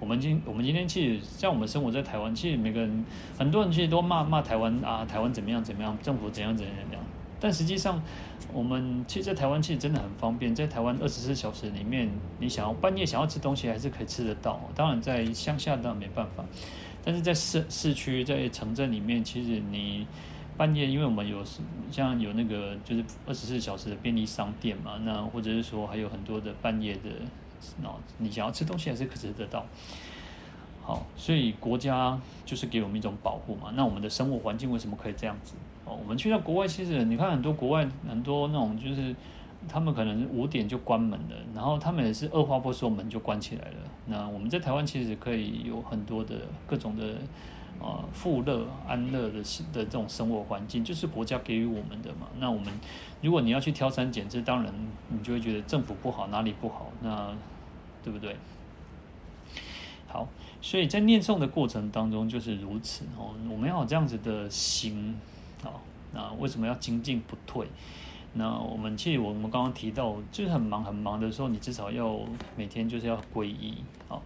[0.00, 3.04] 我们今我们今天其实像我们生活在台湾，其实每个人
[3.38, 7.04] 很多人其实都骂骂台湾啊，台湾怎么样怎么样，政府怎样怎样怎样。
[7.38, 8.00] 但实际上，
[8.52, 12.08] 我们其实，在台湾其实真的很方便，在台湾二十四小时里面，
[12.38, 14.60] 你想要半夜想要吃东西，还是可以吃得到。
[14.76, 16.44] 当然，在乡下当然没办法，
[17.04, 20.06] 但是在市市区在城镇里面，其实你。
[20.54, 21.42] 半夜，因为我们有
[21.90, 27.08] 像有那个就是二十四小时的便利商店嘛，那或者是说还有很多的半夜的，
[27.82, 27.88] 那
[28.18, 29.64] 你想要吃东西还是可吃得到。
[30.82, 33.72] 好，所以国家就是给我们一种保护嘛。
[33.74, 35.54] 那我们的生活环境为什么可以这样子？
[35.86, 39.16] 哦，我们去到国外，其实你看很多国外很多那种就是
[39.68, 43.76] 他们可能五点就关门了，然后他们也是二话不说门就关起来了。
[44.06, 46.36] 那我们在台湾其实可以有很多的
[46.66, 47.16] 各种的。
[47.80, 49.42] 啊，富乐安乐的
[49.72, 52.28] 的这种生活环境，就是国家给予我们的嘛。
[52.38, 52.72] 那我们
[53.22, 54.72] 如果你要去挑三拣四，当然
[55.08, 56.92] 你就会觉得政府不好，哪里不好？
[57.00, 57.34] 那
[58.00, 58.36] 对不对？
[60.06, 60.28] 好，
[60.60, 63.34] 所以在念诵的过程当中就是如此哦。
[63.50, 65.16] 我们要这样子的心
[65.64, 65.74] 啊。
[66.12, 67.66] 那为什么要精进不退？
[68.34, 72.18] 那我们其实我们刚刚提到，就是很忙很忙的时候，你至少要
[72.56, 73.74] 每天就是要皈依
[74.08, 74.18] 啊。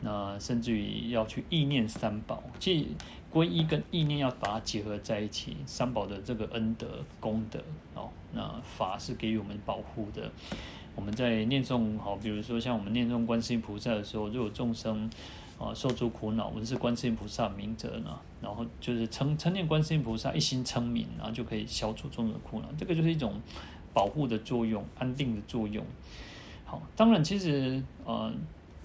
[0.00, 2.94] 那甚至于要去意念三宝，即
[3.32, 5.56] 皈依跟意念要把它结合在一起。
[5.64, 6.86] 三宝的这个恩德
[7.20, 7.58] 功德
[7.94, 10.30] 哦，那法是给予我们保护的。
[10.94, 15.08] 我们在念诵好，比如说像我们念诵观世音菩萨的时候，如果众生
[15.58, 22.66] 啊，受诸苦恼，闻是观世音菩萨明者呢，然后就是称称念观世音菩萨，一心称名，然后就可以消除众生苦恼。
[22.76, 23.40] 这个就是一种
[23.92, 25.84] 保护的作用，安定的作用。
[26.64, 28.32] 好，当然其实呃，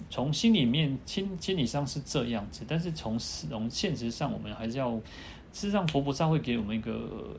[0.08, 4.92] 从心里面心心理上是这样子，但是从从现实上，我们还是要，
[5.52, 7.36] 事实上佛菩萨会给我们一个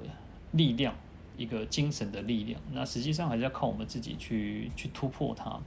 [0.51, 0.93] 力量，
[1.38, 2.59] 一个精神的力量。
[2.73, 5.57] 那实际上还是要靠我们自己去去突破它，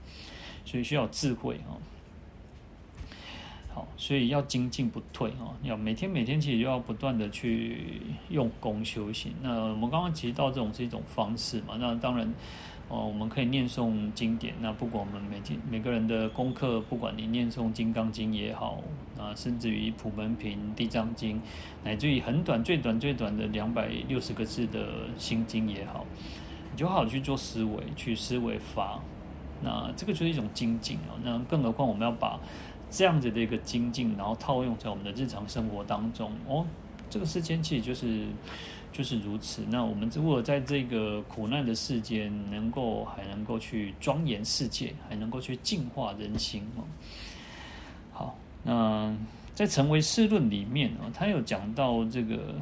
[0.66, 1.80] 所以需要智慧啊。
[3.74, 5.50] 好，所以要精进不退啊！
[5.64, 8.00] 要每天每天其实就要不断的去
[8.30, 9.32] 用功修行。
[9.42, 11.76] 那我们刚刚提到这种是一种方式嘛？
[11.76, 12.32] 那当然，
[12.88, 14.54] 哦，我们可以念诵经典。
[14.60, 18.80] 那不管我们每天每个人的功课，不管你念诵《金刚经》也好，
[19.18, 21.36] 啊，甚至于《普门品》《地藏经》，
[21.82, 26.06] 乃至于很短、最短、最短的两百六十个字的心经也好，
[26.70, 29.00] 你就好好去做思维，去思维法。
[29.62, 31.16] 那这个就是一种精进啊！
[31.24, 32.38] 那更何况我们要把
[32.96, 36.64] 这样子的一个精进，然后套用在我们的日常生活当中哦，
[37.10, 38.26] 这个世间其实就是
[38.92, 39.62] 就是如此。
[39.68, 46.84] 那我们如果在这个苦难的世间，能够还能够去庄严世界，还能够去净化人心哦。
[48.12, 49.12] 好，那
[49.54, 52.54] 在《成为世论》里面啊，他有讲到这个，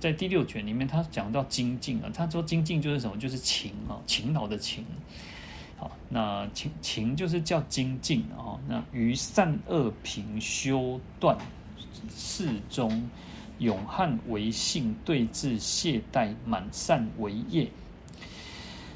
[0.00, 3.16] 在第六卷里面，他讲到精进啊，他说精进就是什么？
[3.18, 4.84] 就是勤啊，勤劳的勤。
[5.76, 8.54] 好，那勤勤就是叫精进啊。
[8.68, 11.36] 那于善恶平修断
[12.08, 13.10] 四中，
[13.58, 17.68] 永汉为性，对治懈怠，满善为业。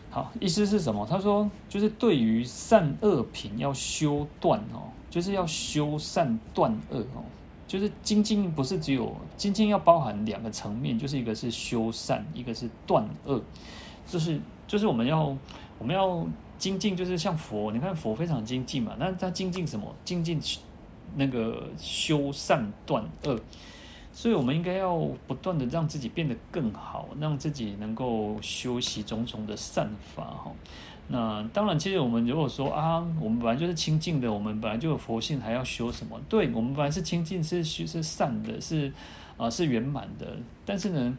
[0.09, 1.05] 好，意思是什么？
[1.05, 7.25] 他说，就是对于善恶平要修断哦，就是要修善断恶哦。
[7.67, 13.43] 就是精进不是只有精进，要包含两个层面，就是一个是修善，一个是断恶。
[14.07, 15.37] 就是就是我们要
[15.81, 16.25] 我们要。
[16.59, 19.95] 精进就是像佛，你看佛非常精进嘛，那他精进什么？
[20.05, 20.41] 精进
[21.17, 23.41] 那个修善断恶，
[24.13, 24.95] 所以我们应该要
[25.27, 30.53] 不断的让自己变得更好，让自己能够修习种种的善法哈。
[31.09, 36.21] 那当然，其实我们如果说啊，我们本来就是清净的，我们本来就有佛性，还要修什么？
[36.29, 38.93] 对，我们本来是清净，是是善的，是
[39.39, 40.37] 啊、是圆满的。
[40.67, 41.19] 但是呢，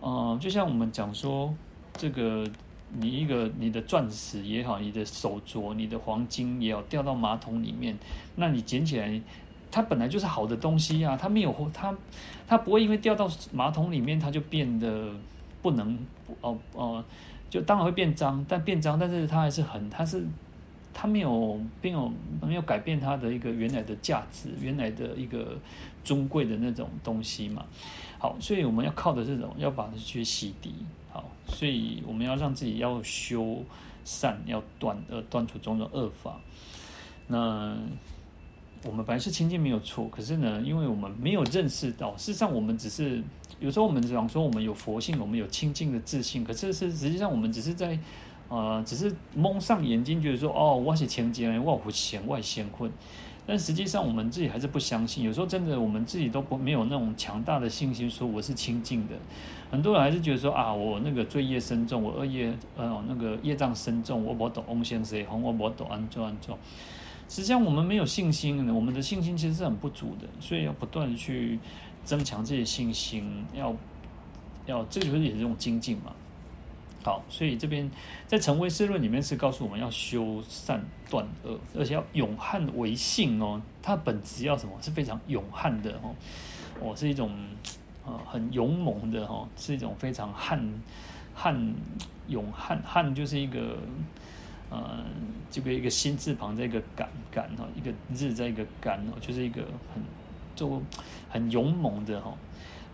[0.00, 1.54] 呃，就像我们讲说
[1.94, 2.44] 这个。
[2.98, 7.96] 你一个你的钻石也好，你的手镯、你的黄金也好，掉到马桶里面，
[8.36, 9.20] 那你捡起来，
[9.70, 11.94] 它本来就是好的东西啊，它没有它
[12.46, 15.10] 它不会因为掉到马桶里面，它就变得
[15.62, 15.98] 不能
[16.40, 17.04] 哦哦，
[17.50, 20.24] 就当然会变脏，但变脏，但是它还是很，它是
[20.94, 25.58] 它没有没有没有改变它的一个原来的价值，原来的一个
[26.02, 27.64] 尊贵的那种东西嘛。
[28.18, 30.70] 好，所以我们要靠的这种，要把它去洗涤。
[31.46, 33.62] 所以我们要让自己要修
[34.04, 36.40] 善，要断呃断除种种恶法。
[37.26, 37.76] 那
[38.84, 43.22] 我们本来是清净没有错，可是呢，因为我们没有认识到，事实上我们只是
[43.58, 47.98] 有时候我们讲说我们有佛性，我们有清净的自信，可是是实际上我们只是在
[48.48, 52.90] 呃只是蒙上眼睛，觉得说哦我是清净，我不嫌我嫌困。
[53.46, 55.22] 但实际上，我们自己还是不相信。
[55.22, 59.14] 有时候真的，我们自己都不没有那种强大的信心，说我是清净的。
[59.70, 66.58] 很多人还是觉得说啊，我那个罪业深重，我恶业呃那个业障深重，我不懂嗡先谁红，我不懂安住安住。
[67.28, 71.58] 实际上，我们没有信心，我们的信心其实是很不足的，所以要不断的去
[72.04, 73.74] 增强自己的信心，要
[74.66, 76.12] 要这个就是也是这种精进嘛。
[77.06, 77.88] 好，所以这边
[78.26, 83.62] 在《成唯识论》里面是告诉我们要修善断恶，而且要永汉为性哦。
[83.80, 84.72] 它本质要什么？
[84.82, 86.12] 是非常勇悍的哦，
[86.80, 87.30] 哦，是一种
[88.04, 90.60] 呃很勇猛的哦，是一种非常悍
[91.32, 91.74] 悍
[92.26, 93.78] 勇悍悍，就是一个
[94.68, 95.04] 呃
[95.48, 99.62] 这个一个心字旁在一个敢敢哦，一个日在一个敢哦，就是一个
[99.94, 100.02] 很
[100.56, 100.82] 就
[101.30, 102.36] 很勇猛的哦。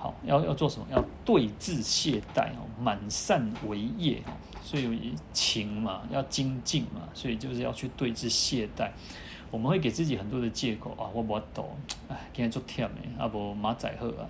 [0.03, 0.87] 好，要要做什么？
[0.91, 4.21] 要对治懈怠哦，满善为业，
[4.61, 8.91] 所以情嘛，要精进嘛，所以就是要去对治懈怠。
[9.53, 11.69] 我们会给自己很多的借口啊，我不懂，
[12.09, 14.27] 哎，今天做忝的，啊不马仔喝啊，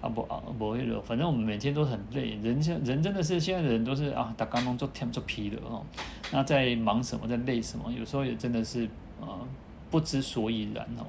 [0.00, 5.84] 啊不啊不会了，反正我们每天都很累，人现人真的是现在的人都是啊，打刚刚做忝做疲的哦，
[6.32, 7.92] 那在忙什么，在累什么？
[7.92, 8.88] 有时候也真的是
[9.20, 9.44] 啊，
[9.90, 11.04] 不知所以然哦。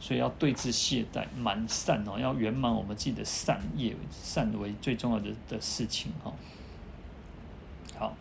[0.00, 6.32] 所以要对治懈怠，满善哦，要圆满我们自己的善业，善为最重要的的事情哈。
[7.98, 8.16] 好，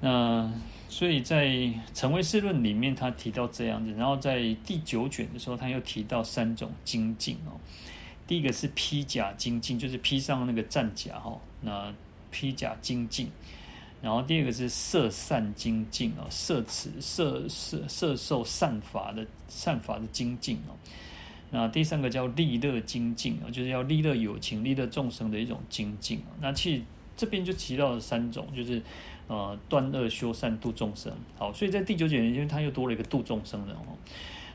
[0.00, 0.52] 那
[0.88, 1.46] 所以在
[1.94, 7.58] 《成唯识论》里面，他提到这样子，然后在第九卷的时候，他又提到三种精进哦。
[8.26, 11.92] 第一个是披甲精进，就是披上那个战甲哈，那
[12.30, 13.30] 披甲精进。
[14.02, 20.72] 然后第二个是摄散精进哦，摄持摄摄摄受善法的善法的精进哦。
[21.50, 26.30] 那第三个叫利乐精进啊，就是要利乐有情、利乐众生的一种精进啊。
[26.40, 26.82] 那其实
[27.16, 28.80] 这边就提到了三种，就是
[29.26, 31.12] 呃断恶修善度众生。
[31.36, 33.78] 好，所以在第九节，因为它又多了一个度众生的哦。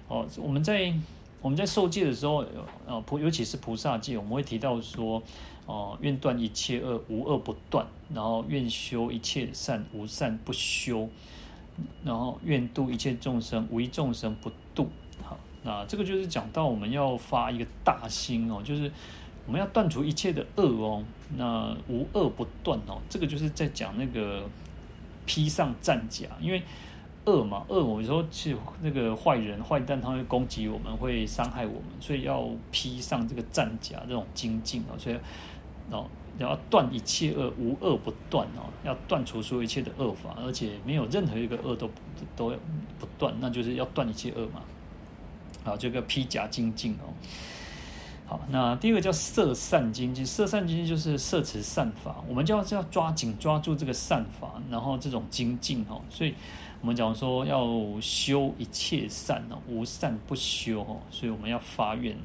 [0.07, 0.93] 哦，我们在
[1.41, 2.45] 我们在受戒的时候，
[2.87, 5.21] 呃菩尤其是菩萨戒，我们会提到说，
[5.65, 11.07] 哦、愿断一切恶，无恶不断；然后愿修一切善，无善不修；
[12.03, 14.87] 然后愿度一切众生，无一众生不度。
[15.23, 18.91] 好那这个就是讲到我们要发一个大心哦，就是
[19.47, 21.03] 我们要断除一切的恶哦，
[21.35, 24.47] 那无恶不断哦，这个就是在讲那个
[25.25, 26.61] 披上战甲，因为
[27.25, 35.17] 恶嘛，恶我说是那个坏人坏蛋，他会攻击我们，会伤害我们，所以要披上这个战甲这种精进哦，所以
[35.91, 36.07] 哦
[36.37, 41.89] 要断一切恶，无恶不断哦，要断除所有一切的恶法，而且没有任何一个恶都
[42.35, 42.49] 都
[42.99, 44.61] 不断，那就是要断一切恶嘛。
[45.63, 47.07] 好，这个披甲精进哦。
[48.27, 56.01] 好，那第二个叫摄善精进，摄善精进就是摄持善法，我们就要要抓紧抓住这个善法，然后这种精进哦。
[56.09, 56.33] 所以
[56.81, 57.65] 我们讲说要
[58.01, 60.97] 修一切善哦，无善不修哦。
[61.09, 62.17] 所以我们要发愿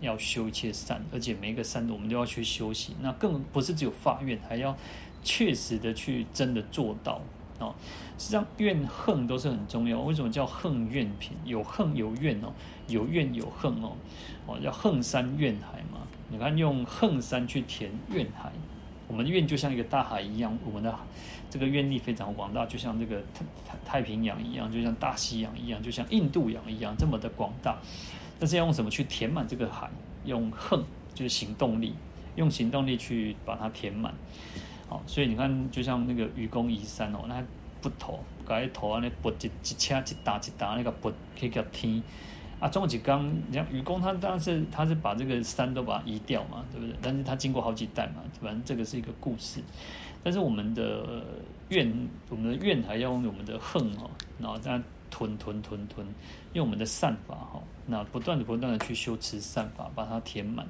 [0.00, 2.94] 要修一切善，而且每一个善我们都要去修习。
[3.00, 4.76] 那更不是只有发愿，还要
[5.22, 7.20] 确实的去真的做到。
[7.58, 7.74] 哦，
[8.16, 10.00] 实际上怨恨都是很重要。
[10.02, 11.36] 为什么叫恨怨品？
[11.44, 12.52] 有恨有怨哦，
[12.86, 13.96] 有怨有恨哦。
[14.46, 16.06] 哦，叫恨山怨海嘛。
[16.30, 18.52] 你看，用恨山去填怨海，
[19.08, 20.96] 我们的愿就像一个大海一样，我们的
[21.50, 27.76] 这个愿力非常广大，就像这个太太平洋一样，就像大西洋一样，就像印度洋一样，这么的广大。
[28.38, 29.90] 但是要用什么去填满这个海？
[30.24, 30.82] 用恨，
[31.14, 31.94] 就是行动力，
[32.36, 34.12] 用行动力去把它填满。
[34.88, 37.42] 好，所以你看，就像那个愚公移山哦，那
[37.80, 42.02] 斧头，把那头啊，那拨一一掐一打一打，那个拨可以叫天
[42.60, 42.68] 啊。
[42.68, 46.94] 总有一刚，你像愚公，他当然是他是把这个山都把它移掉嘛，对不对？
[47.00, 49.62] 但是他经过好几代嘛，反正这个是一个故事。
[50.22, 51.24] 但是我们的
[51.68, 56.06] 怨，我们的怨还要用我们的恨哦，然后这样吞吞吞吞，
[56.54, 60.66] 用我们的善法哈，那不断的不断的去修持善法，把它填满。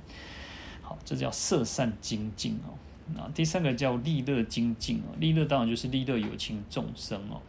[0.80, 2.72] 好，这叫色善精进哦。
[3.14, 7.42] 那第三个叫利乐精进哦，利乐当然就是利乐有情众生哦。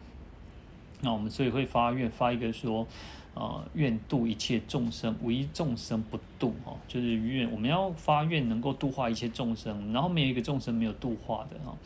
[1.00, 2.86] 那我们所以会发愿发一个说，
[3.34, 11.78] 呃，愿度一切众生，无一众生不度哦，就是愿我们要发愿能够度化一切众生，然后没有一个众生没有度化的哦。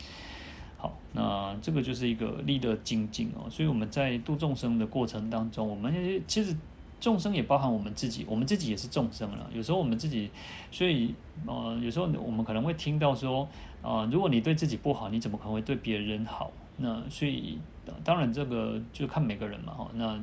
[0.76, 3.48] 好，那这个就是一个利乐精进哦。
[3.50, 6.56] 所以我们在度众生的过程当中，我们其实。
[7.04, 9.46] 众生也包含我们自己，我们自己也是众生了。
[9.52, 10.30] 有时候我们自己，
[10.70, 11.14] 所以
[11.46, 13.46] 呃，有时候我们可能会听到说，
[13.82, 16.50] 啊、呃，如果你对自己不好，你怎么可能会对别人好？
[16.78, 17.58] 那所以
[18.02, 19.74] 当然这个就看每个人嘛。
[19.74, 20.18] 哈，那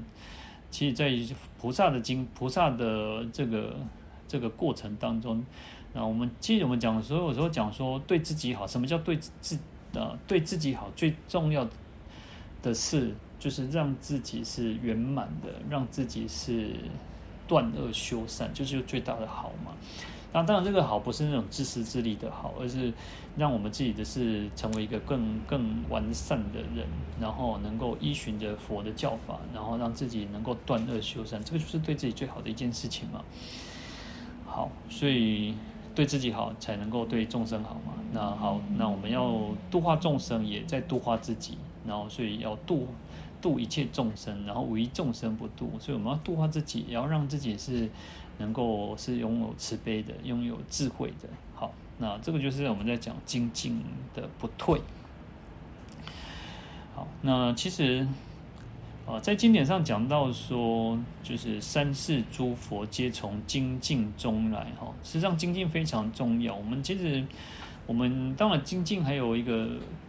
[0.71, 1.11] 其实，在
[1.59, 3.75] 菩萨的经、菩萨的这个
[4.27, 5.45] 这个过程当中，
[5.93, 9.59] 那我们其实我们讲的时候，有时候讲说对自己好，什么叫对自
[9.93, 10.89] 呃对自己好？
[10.95, 11.63] 最重要
[12.63, 13.13] 的是。
[13.41, 16.75] 就是让自己是圆满的，让自己是
[17.47, 19.71] 断恶修善，就是最大的好嘛。
[20.31, 22.93] 那当然，这个好不是那种自私自利的好，而是
[23.35, 26.85] 让我们自己的是成为一个更更完善的人，
[27.19, 33.23] 然后能够依循着佛的教法，然后让自己能够断恶修善，这个就是对自己最好的一件事情嘛。
[34.45, 35.55] 好，所以
[35.95, 37.93] 对自己好，才能够对众生好嘛。
[38.13, 42.87] 那好，那我们要度化众生，也在度化自己，然后所以要度。
[43.41, 47.89] 度一切众生，然后无一众生不度，所以我们要度化自己，也要让自己是
[48.37, 51.27] 能够是拥有慈悲的，拥有智慧的。
[51.53, 53.83] 好，那这个就是我们在讲精进
[54.13, 54.79] 的不退。
[56.95, 58.07] 好，那其实
[59.05, 64.67] 啊，在经典上讲到说，就是三世诸佛皆从精进中来。
[64.79, 66.55] 哈，实际上精进非常重要。
[66.55, 67.25] 我们其实，
[67.87, 69.67] 我们当然精进还有一个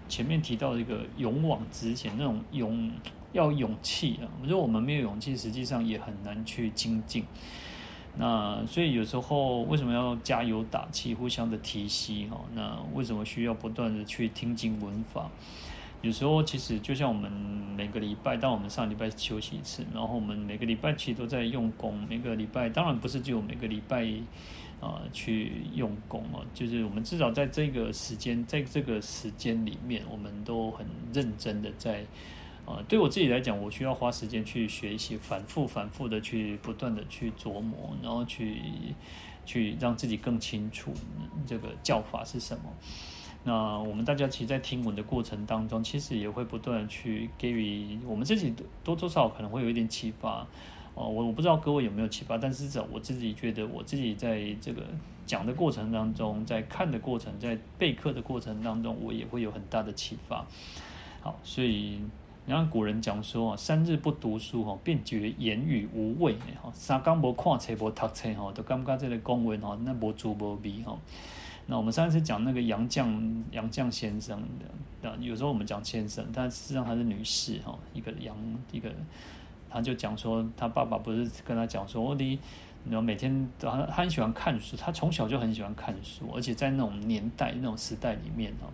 [0.08, 2.90] 前面提到的一个勇往直前那种勇。
[3.32, 4.28] 要勇气啊！
[4.42, 7.24] 如果我们没有勇气，实际上也很难去精进。
[8.14, 12.38] 那所以有时候为什么要加油打气，互相的提携哈？
[12.54, 15.30] 那为什么需要不断的去听经闻法？
[16.02, 21.98] 有时候其实就像我们每个礼拜，当我们上礼拜休息一次，然后我们每个礼拜其实都在用功。
[22.06, 24.06] 每个礼拜当然不是只有每个礼拜
[24.78, 32.04] 啊去用功哦，就是我们至少在这个时间，在这个时间里面，我们都很认真的在。
[32.64, 38.62] 啊，对我自己来讲，我需要花时间去学习，反复、反复的去不断的去琢磨，然后去
[39.44, 40.92] 去让自己更清楚
[41.44, 42.64] 这个教法是什么。
[43.44, 48.54] 那我们大家其实，在听闻的过程当中，其实也会不断去给予我们自己
[48.84, 50.46] 多多少少可能会有一点启发。
[50.94, 54.86] 哦，我我不知道各位有没有启发，但是至少我自己觉得，我自己在这个
[55.26, 60.46] 讲的过程当中，在看的过程，在备课的过程当中，我也会有很大的启发。
[61.20, 61.98] 好，所以
[62.44, 70.98] 你看古人讲说啊，三日不读书哈，便觉言语无味哈，三更无看册无读册哈，都感觉这个公文哈，那无足无味哈。
[71.66, 74.42] 那我们上次讲那个杨绛杨绛先生
[75.02, 78.36] 的，有时候我们讲先生，但实际上她是女士哈，一个杨
[78.70, 78.90] 一个。
[79.74, 82.38] 他就讲说，他爸爸不是跟他讲说，我的，
[82.84, 88.68] 然后每天他他很喜欢看书，他从小就很喜欢看书，而且在那种年代、那种时代里面哈，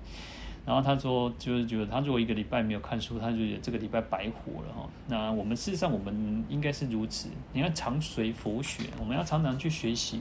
[0.69, 4.87] 然后他说，就是觉得他如果一个礼拜没有看书，他就觉得这个礼拜白活了哈。
[5.07, 10.21] 那我们事实上我们应该是如此，你看常随佛学，我们要常常去学习。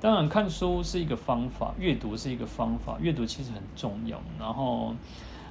[0.00, 4.18] 当然看书是一个方法，阅读是一个方法，阅读其实很重要。
[4.40, 4.94] 然后。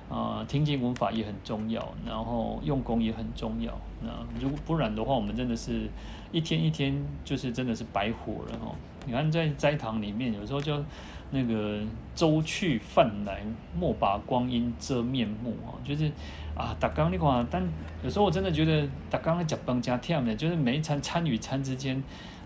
[0.09, 3.73] 呃，听经闻法也很重要，然后用功也很重要。
[4.01, 4.09] 那
[4.39, 5.89] 如果不然的话，我们真的是
[6.31, 8.75] 一天一天就是真的是白活了哈。
[9.07, 10.83] 你看在斋堂里面，有时候就
[11.31, 11.79] 那个
[12.15, 13.41] 舟去饭来，
[13.77, 16.11] 莫把光阴遮面目啊，就是
[16.55, 17.45] 啊，打刚那块。
[17.49, 17.63] 但
[18.03, 22.03] 有时候我真的觉得打刚的脚崩加跳的，就是每一餐餐与餐之间，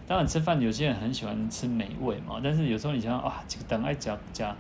[0.08, 4.56] 当然吃饭有些人很喜欢吃美味嘛，但是有时候你想啊，这个等爱加加，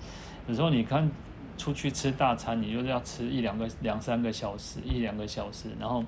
[0.47, 1.09] 有时候你看。
[1.57, 5.70] 出去吃大餐，你就是要吃一两个、两三个小时，一两个小时。
[5.80, 6.05] 然后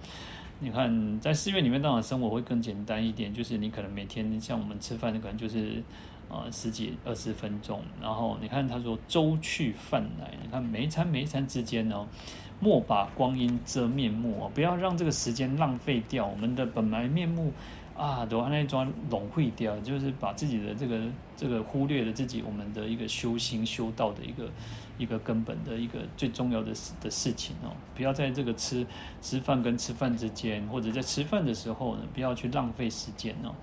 [0.59, 5.81] 你看，在寺院里面，当然生活会更简单一点，就是你可能每天像我们吃饭，可能就是
[6.29, 7.81] 呃十几二十分钟。
[8.01, 12.07] 然后你看他说“粥去饭来”，你看每一餐每一餐之间哦，
[12.59, 17.51] 莫把光阴遮面目哦，不要让这个时间浪费掉我们的本来面目
[17.97, 21.01] 啊，都按那桩浪费掉，就是把自己的这个
[21.35, 24.49] 这个忽略了自己我们的一个修心修道的一个。
[24.99, 28.85] 一个根本的一个最重要的事的事情哦，不要在这个吃
[29.21, 33.55] 吃饭跟吃饭之间，或者在吃饭的时候呢，不要去浪费时间哦。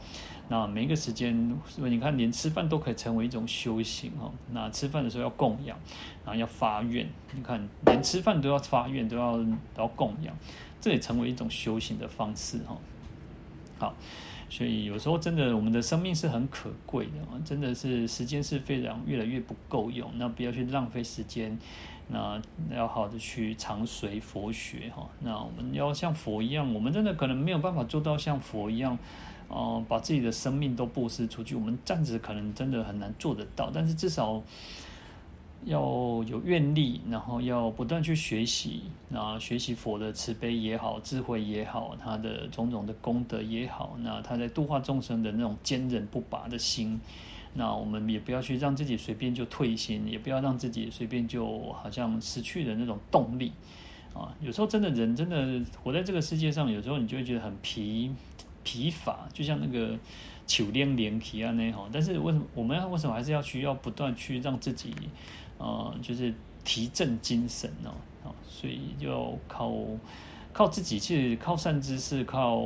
[0.48, 4.32] 那每一个时间，你看连吃饭都可以成为一种修行哦。
[4.52, 5.78] 那吃饭的时候要供养，
[6.24, 10.36] 然后要发愿，你看连吃饭都要发愿，都要都要供养，
[10.80, 12.76] 这也成为一种修行的方式哈。
[13.78, 13.94] 好。
[14.48, 17.34] 所以有时候真的，我们的生命是很可贵的啊！
[17.44, 21.58] 真的是时间是非常越来越不够用，那不要去浪费时间，
[22.06, 22.40] 那
[22.72, 25.08] 要好的去常随佛学哈。
[25.18, 28.96] 那我们要像佛一样，我们真的可能没有办法做到像佛一样，
[29.48, 34.42] 哦，把自己的生命都布施出去，我们暂时可能真的很难做得到，但是至少。
[35.64, 35.80] 要
[36.28, 47.00] 有愿力，然后要不断去学习，那学习佛的慈悲也好，智慧也好，他的种种的功德也好，那他在度化众生的那种坚韧不拔的心，
[47.54, 53.50] 那我们也不要去让自己随便就退心，也不要让自己随便就好像失去了那种动力
[54.14, 54.32] 啊。
[54.40, 58.14] 有时候真的人真的活在这个世界上，有时候你就会觉得很疲
[58.66, 59.96] 疲乏，就像那个
[60.44, 61.88] 球练连体啊那样。
[61.92, 64.92] 但是为什么我们为什么还是要需要不断去让自己？
[65.58, 69.72] 呃，就是提振精神哦，啊，所以就要靠
[70.52, 72.60] 靠自己，其实靠善知识，靠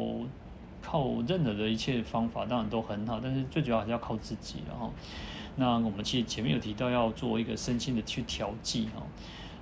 [0.83, 4.93] 靠任何的一切方法，当然都很好，但是最主要还是要靠自己，然后，
[5.55, 9.07] 那我们其实前面有提到要做一个身心的去调剂哈，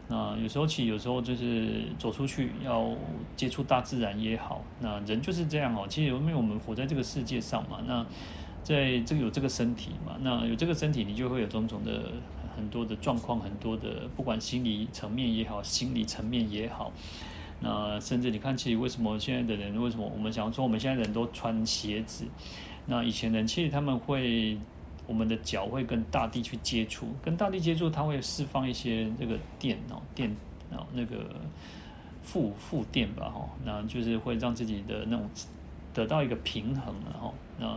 [0.09, 2.91] 那有时候其实有时候就是走出去要
[3.37, 8.05] 接触大自然也好，那人就是这样哦，其实因为我们活在这个世界上嘛，那
[8.63, 12.13] 在这个有这个身体嘛，那有这个身体，你就会有种种的。
[12.57, 16.91] 很多的状况，很多的，不管心理层面也好，心理层面也好，
[17.61, 22.25] 那甚至你看，其实为什么现在的人，为什么我们想要说，我们现在人都穿鞋子？
[22.87, 24.59] 那以前人其实他们会，
[25.09, 30.31] 我们的脚会跟大地去接触，跟大地接触，它会释放一些这个电哦，电
[30.71, 31.17] 哦，那个
[32.23, 35.29] 负负电吧，哈，那就是会让自己的那种
[35.93, 37.77] 得到一个平衡，然后那。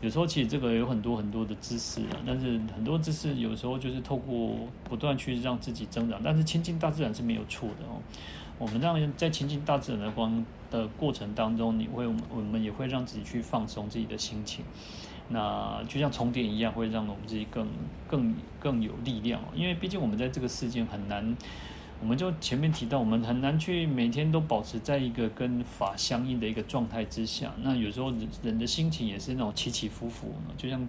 [0.00, 4.54] 有时候其实这个有很多很多的知识啊，但是很多知识有时候就是透过
[4.86, 7.96] 不断去让自己增长，但是亲近大自然是没有错的哦。
[8.58, 14.62] 我们让在亲近大自然的光的过程当中，你会我们也会让自己去放松自己的心情，
[15.28, 17.68] 那就像充电一样，会让我们自己更
[18.08, 19.40] 更更有力量。
[19.54, 21.36] 因为毕竟我们在这个世界很难。
[22.00, 27.50] 我们就前面提到，我们很难去每天都保持在一个跟法相应的一个状态之下。
[27.62, 30.86] 那有时候人的心情也是那种起起伏伏，就像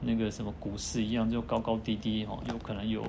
[0.00, 3.04] 那个什么股市一样，就高高低低哈，有可能有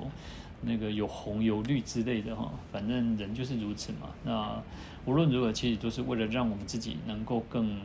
[0.64, 2.52] 那个有红有绿之类的哈。
[2.74, 4.10] 反正人就是如此嘛。
[4.26, 4.62] 那
[5.06, 7.80] 无论如何，其实都是为了让我们自己能够更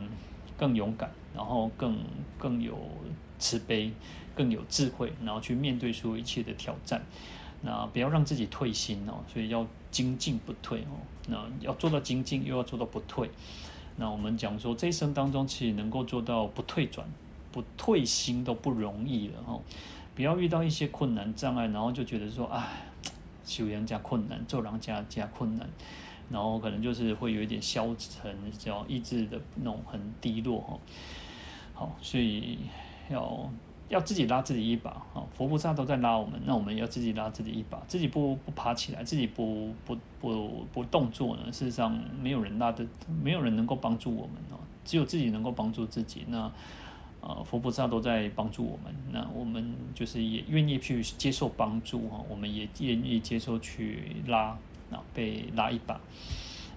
[0.61, 1.97] 更勇敢，然后更
[2.37, 2.77] 更有
[3.39, 3.91] 慈悲，
[4.35, 7.01] 更有智慧，然后去面对所有一切的挑战。
[7.63, 11.01] 那不要让自己退心哦，所以要精进不退哦。
[11.27, 13.31] 那要做到精进，又要做到不退。
[13.97, 17.07] 那我们讲说，这一生当中，其实能够做到不退转、
[17.51, 19.59] 不退心都不容易了哈。
[20.13, 22.83] 不要遇到一些困难障碍，然后就觉得说，哎，
[23.43, 25.67] 修人家困难，做人家加困难，
[26.31, 30.79] 然后可能就是会有一点消沉，叫意志的那种很低落哈。
[31.73, 32.59] 好，所以
[33.09, 33.49] 要。
[33.89, 35.19] 要自己拉自己一把啊！
[35.33, 37.77] 佛菩萨都在拉我们，那我们要自己拉自己一把。
[37.89, 41.51] 自己不不爬起来，自己不不不不动作呢？
[41.51, 42.87] 事实上，没有人拉的，
[43.21, 44.55] 没有人能够帮助我们哦。
[44.85, 46.23] 只有自己能够帮助自己。
[46.29, 46.49] 那
[47.19, 48.95] 啊，佛菩萨都在帮助我们。
[49.11, 54.57] 那我们就是也愿意去接受帮助哈，我们也愿意接受去拉
[54.91, 55.99] 啊，被拉一把。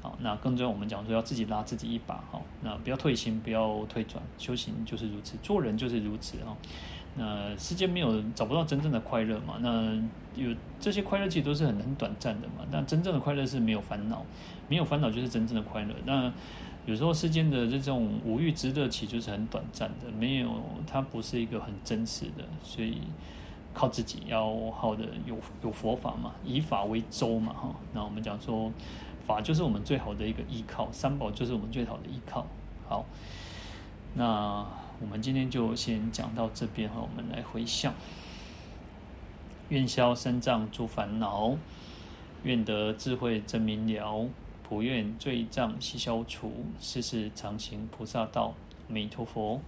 [0.00, 2.40] 好，那更重要，我们讲说要自己拉自己一把哈。
[2.62, 6.56] 那不要退心，不要退转，修行就是如此，做人就是如此啊。
[7.16, 9.56] 那世间没有找不到真正的快乐嘛？
[9.60, 9.94] 那
[10.34, 12.66] 有这些快乐其实都是很很短暂的嘛。
[12.70, 14.26] 但真正的快乐是没有烦恼，
[14.68, 15.94] 没有烦恼就是真正的快乐。
[16.04, 16.30] 那
[16.84, 20.50] 有时候世间的这种五欲之乐其实就是很短暂的，没有
[20.86, 22.44] 它不是一个很真实的。
[22.62, 22.98] 所以
[23.74, 27.74] 靠自己要好的有有佛法嘛，以法为舟嘛哈。
[27.92, 28.72] 那我们讲说
[29.26, 32.46] 法就是我们最好的一个依靠，三宝就是我们最好的依靠。
[32.88, 33.04] 好，
[34.14, 34.64] 那。
[35.00, 37.92] 我们今天就先讲到这边哈，我们来回向，
[39.68, 41.56] 愿消三障诸烦恼，
[42.44, 44.28] 愿得智慧真明了，
[44.62, 48.54] 普愿罪障悉消除，世世常行菩萨道，
[48.88, 49.60] 阿弥陀佛。